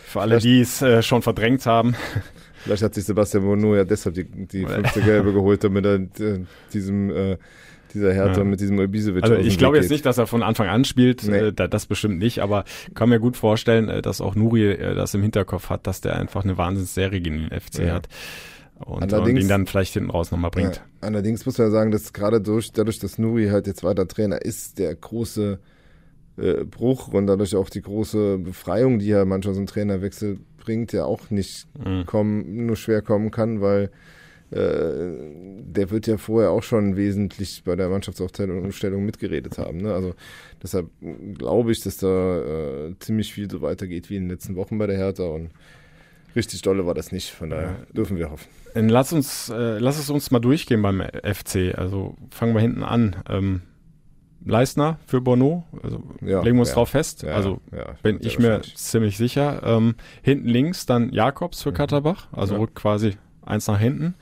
[0.06, 1.96] Für alle, die es äh, schon verdrängt haben.
[2.64, 6.40] Vielleicht hat sich Sebastian Bono ja deshalb die, die fünfte Gelbe geholt, damit er äh,
[6.74, 7.38] diesem äh,
[7.94, 8.44] dieser Hertha ja.
[8.44, 9.24] mit diesem Ibisevic.
[9.24, 11.38] Also ich glaube jetzt nicht, dass er von Anfang an spielt, nee.
[11.38, 15.14] äh, das bestimmt nicht, aber kann mir gut vorstellen, äh, dass auch Nuri äh, das
[15.14, 17.94] im Hinterkopf hat, dass der einfach eine Wahnsinnsserie gegen den FC ja.
[17.94, 18.08] hat.
[18.80, 20.76] Und, und, ihn dann vielleicht hinten raus nochmal bringt.
[20.76, 24.08] Ja, allerdings muss man ja sagen, dass gerade durch, dadurch, dass Nuri halt jetzt weiter
[24.08, 25.60] Trainer ist, der große
[26.38, 30.92] äh, Bruch und dadurch auch die große Befreiung, die ja manchmal so ein Trainerwechsel bringt,
[30.92, 32.06] ja auch nicht mhm.
[32.06, 33.92] kommen, nur schwer kommen kann, weil
[34.54, 39.80] der wird ja vorher auch schon wesentlich bei der Mannschaftsaufstellung mitgeredet haben.
[39.80, 39.94] Ne?
[39.94, 40.14] Also
[40.62, 40.90] deshalb
[41.38, 44.88] glaube ich, dass da äh, ziemlich viel so weitergeht wie in den letzten Wochen bei
[44.88, 45.50] der Hertha und
[46.36, 47.32] richtig dolle war das nicht.
[47.32, 47.94] Von daher ja.
[47.94, 48.48] dürfen wir hoffen.
[48.76, 51.78] Lass uns, äh, lass es uns mal durchgehen beim FC.
[51.78, 53.16] Also fangen wir hinten an.
[53.30, 53.62] Ähm,
[54.46, 57.24] Leistner für Bono, also ja, legen wir uns ja, drauf fest.
[57.24, 57.62] Also
[58.02, 59.62] bin ich mir ziemlich sicher.
[59.64, 61.76] Ähm, hinten links dann Jakobs für mhm.
[61.76, 64.16] Katterbach, also rückt quasi eins nach hinten.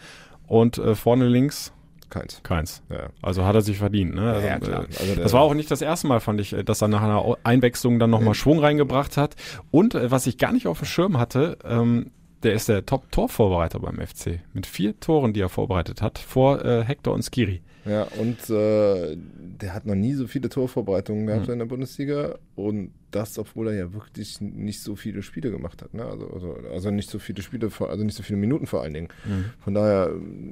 [0.51, 1.71] Und äh, vorne links
[2.09, 2.41] Keins.
[2.43, 2.83] Keins.
[2.89, 3.07] Ja.
[3.21, 4.15] Also hat er sich verdient.
[4.15, 4.33] Ne?
[4.33, 4.83] Also, ja, klar.
[4.83, 7.01] Äh, also das war auch nicht das erste Mal, fand ich, äh, dass er nach
[7.01, 9.37] einer Einwechslung dann nochmal Schwung reingebracht hat.
[9.71, 12.11] Und äh, was ich gar nicht auf dem Schirm hatte, ähm,
[12.43, 14.41] der ist der Top-Torvorbereiter beim FC.
[14.51, 17.61] Mit vier Toren, die er vorbereitet hat, vor äh, Hector und Skiri.
[17.85, 21.53] Ja, und äh, der hat noch nie so viele Torvorbereitungen gehabt mhm.
[21.53, 22.37] in der Bundesliga.
[22.55, 25.93] Und das, obwohl er ja wirklich nicht so viele Spiele gemacht hat.
[25.93, 26.05] Ne?
[26.05, 29.09] Also, also, also nicht so viele Spiele, also nicht so viele Minuten vor allen Dingen.
[29.25, 29.45] Mhm.
[29.59, 30.11] Von daher,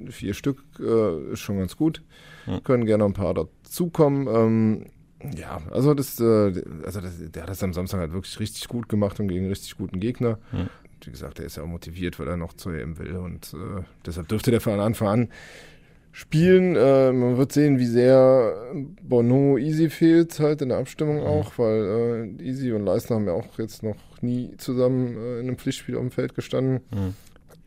[0.10, 2.02] vier Stück äh, ist schon ganz gut.
[2.48, 2.64] Mhm.
[2.64, 4.28] Können gerne ein paar dazukommen.
[4.28, 4.86] Ähm,
[5.38, 8.90] ja, also das, äh, also das, der hat das am Samstag halt wirklich richtig gut
[8.90, 10.40] gemacht und gegen richtig guten Gegner.
[11.04, 13.84] Wie gesagt, er ist ja auch motiviert, weil er noch zur EM will und äh,
[14.06, 15.30] deshalb dürfte der von Anfang an
[16.12, 16.76] spielen.
[16.76, 18.54] Äh, man wird sehen, wie sehr
[19.02, 21.26] Bono Easy fehlt, halt in der Abstimmung mhm.
[21.28, 25.48] auch, weil äh, Easy und Leistner haben ja auch jetzt noch nie zusammen äh, in
[25.48, 26.82] einem Pflichtspiel auf dem Feld gestanden.
[26.92, 27.14] Mhm.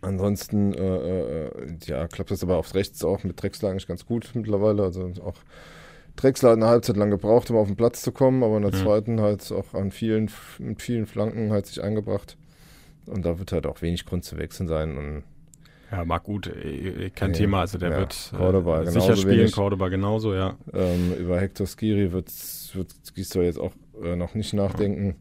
[0.03, 1.51] Ansonsten, äh, äh,
[1.84, 4.82] ja, klappt das aber aufs Rechts auch mit Drexler eigentlich ganz gut mittlerweile.
[4.82, 5.36] Also auch
[6.16, 8.74] Drexler hat eine Halbzeit lang gebraucht, um auf den Platz zu kommen, aber in der
[8.74, 8.78] mhm.
[8.78, 10.28] zweiten halt auch an vielen,
[10.59, 12.36] mit vielen Flanken halt sich eingebracht.
[13.07, 14.97] Und da wird halt auch wenig Grund zu wechseln sein.
[14.97, 15.22] Und
[15.93, 17.61] ja, mag gut, äh, äh, kein ja, Thema.
[17.61, 19.53] Also der ja, wird Cordoba, äh, sicher spielen, wenig.
[19.53, 20.57] Cordoba genauso, ja.
[20.72, 22.28] Ähm, über Hector Skiri wird,
[22.72, 23.72] wird Gisdol jetzt auch
[24.03, 25.16] äh, noch nicht nachdenken.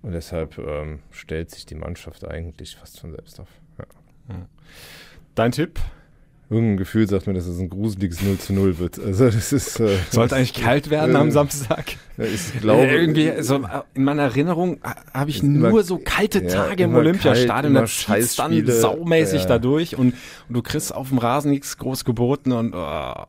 [0.00, 3.48] Und deshalb ähm, stellt sich die Mannschaft eigentlich fast von selbst auf.
[3.78, 3.84] Ja.
[5.34, 5.78] Dein Tipp?
[6.50, 8.98] Irgendein Gefühl sagt mir, dass es ein gruseliges 0 zu 0 wird.
[8.98, 9.80] Also das ist.
[9.80, 11.96] Äh, Sollte eigentlich kalt werden äh, am Samstag.
[12.16, 12.86] Ich glaube.
[12.86, 13.62] Äh, irgendwie, so
[13.94, 14.78] in meiner Erinnerung
[15.12, 17.74] habe ich nur immer, so kalte Tage ja, im Olympiastadion.
[17.74, 19.46] Da schießt dann saumäßig ja.
[19.46, 20.14] dadurch und,
[20.48, 23.24] und du kriegst auf dem Rasen nichts groß geboten und oh,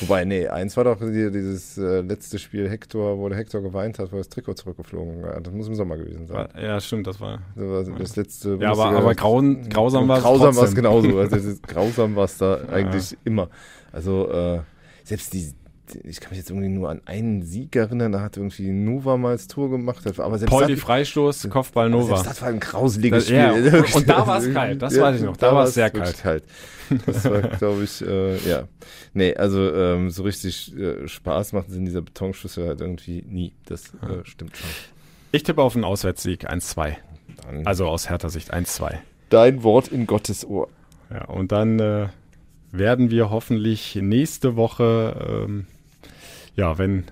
[0.00, 3.98] Wobei, nee, eins war doch die, dieses äh, letzte Spiel Hector, wo der Hector geweint
[3.98, 5.40] hat, wo das Trikot zurückgeflogen war.
[5.40, 6.48] Das muss im Sommer gewesen sein.
[6.60, 7.40] Ja, stimmt, das war.
[7.54, 8.58] Das, war das letzte.
[8.60, 10.22] Ja, aber, aber grauen, grausam war es.
[10.22, 11.18] Grausam war es genauso.
[11.18, 13.18] Also, grausam war es da eigentlich ja.
[13.24, 13.48] immer.
[13.92, 14.60] Also, äh,
[15.04, 15.52] selbst die,
[15.94, 19.32] ich kann mich jetzt irgendwie nur an einen Sieg erinnern, da hat irgendwie Nova mal
[19.32, 20.06] das Tor gemacht.
[20.18, 22.22] Aber selbst Paul die Freistoß, Kopfball Nova.
[22.22, 23.36] das war ein grauseliges Spiel.
[23.36, 25.36] Ja, und, und da war es kalt, das ja, weiß ich noch.
[25.36, 26.18] Da, da war es sehr kalt.
[26.18, 26.44] kalt.
[27.06, 28.64] Das war, glaube ich, äh, ja.
[29.12, 33.52] Nee, also ähm, so richtig äh, Spaß macht es in dieser Betonschüssel halt irgendwie nie.
[33.66, 34.68] Das äh, stimmt schon.
[35.32, 36.96] Ich tippe auf einen Auswärtssieg 1-2.
[37.64, 38.94] Also aus härter Sicht 1-2.
[39.28, 40.68] Dein Wort in Gottes Ohr.
[41.10, 42.08] Ja, und dann äh,
[42.72, 45.66] werden wir hoffentlich nächste Woche ähm,
[46.56, 47.04] ja, wenn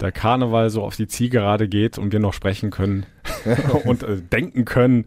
[0.00, 3.06] der Karneval so auf die Zielgerade geht und wir noch sprechen können
[3.84, 5.06] und äh, denken können,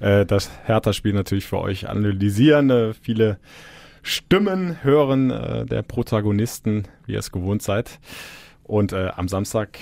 [0.00, 3.38] äh, das Hertha-Spiel natürlich für euch analysieren, äh, viele
[4.02, 8.00] Stimmen hören äh, der Protagonisten, wie ihr es gewohnt seid.
[8.64, 9.78] Und äh, am Samstag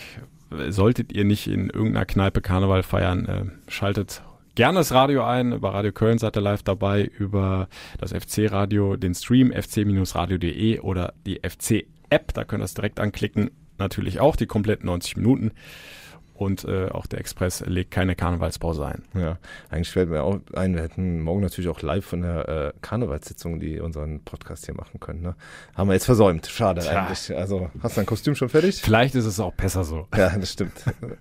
[0.51, 4.23] äh, solltet ihr nicht in irgendeiner Kneipe Karneval feiern, äh, schaltet
[4.55, 5.53] gerne das Radio ein.
[5.53, 11.41] Über Radio Köln seid ihr live dabei, über das FC-Radio, den Stream fc-radio.de oder die
[11.43, 13.51] FC App, da könnt ihr es direkt anklicken.
[13.79, 15.53] Natürlich auch die kompletten 90 Minuten.
[16.41, 19.03] Und äh, auch der Express legt keine Karnevalspause ein.
[19.15, 19.37] Ja,
[19.69, 23.61] eigentlich fällt mir auch ein, wir hätten morgen natürlich auch live von der äh, Karnevalssitzung,
[23.61, 25.21] die unseren Podcast hier machen können.
[25.21, 25.35] Ne?
[25.75, 26.47] Haben wir jetzt versäumt.
[26.47, 27.03] Schade Tja.
[27.03, 27.37] eigentlich.
[27.37, 28.81] Also, hast du dein Kostüm schon fertig?
[28.81, 30.09] Vielleicht ist es auch besser so.
[30.17, 30.73] Ja, das stimmt.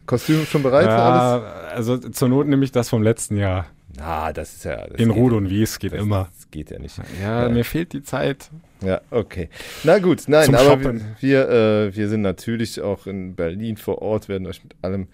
[0.06, 0.86] Kostüm schon bereit?
[0.86, 1.40] Ja,
[1.74, 3.66] also zur Not nehme ich das vom letzten Jahr.
[4.00, 4.88] Ah, das ist ja.
[4.88, 6.30] Das In Rot und Wies geht das, immer.
[6.34, 6.98] Das geht ja nicht.
[7.22, 8.52] Ja, ja, mir fehlt die Zeit.
[8.82, 9.50] Ja, okay.
[9.84, 11.16] Na gut, nein, Zum aber Shoppen.
[11.20, 15.08] wir, äh, wir sind natürlich auch in Berlin vor Ort, werden euch mit allem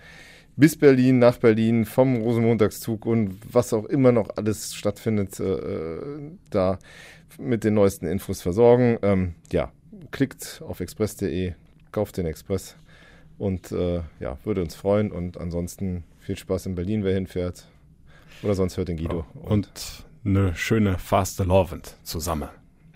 [0.56, 5.98] bis Berlin, nach Berlin, vom Rosenmontagszug und was auch immer noch alles stattfindet, äh,
[6.50, 6.80] da
[7.38, 8.98] mit den neuesten Infos versorgen.
[9.02, 9.72] Ähm, ja,
[10.12, 11.54] klickt auf express.de,
[11.92, 12.76] kauft den Express
[13.38, 17.68] und äh, ja, würde uns freuen und ansonsten viel Spaß in Berlin, wer hinfährt.
[18.44, 19.26] Oder sonst hört den Guido.
[19.34, 22.50] Und, und eine schöne Faste Lovend zusammen.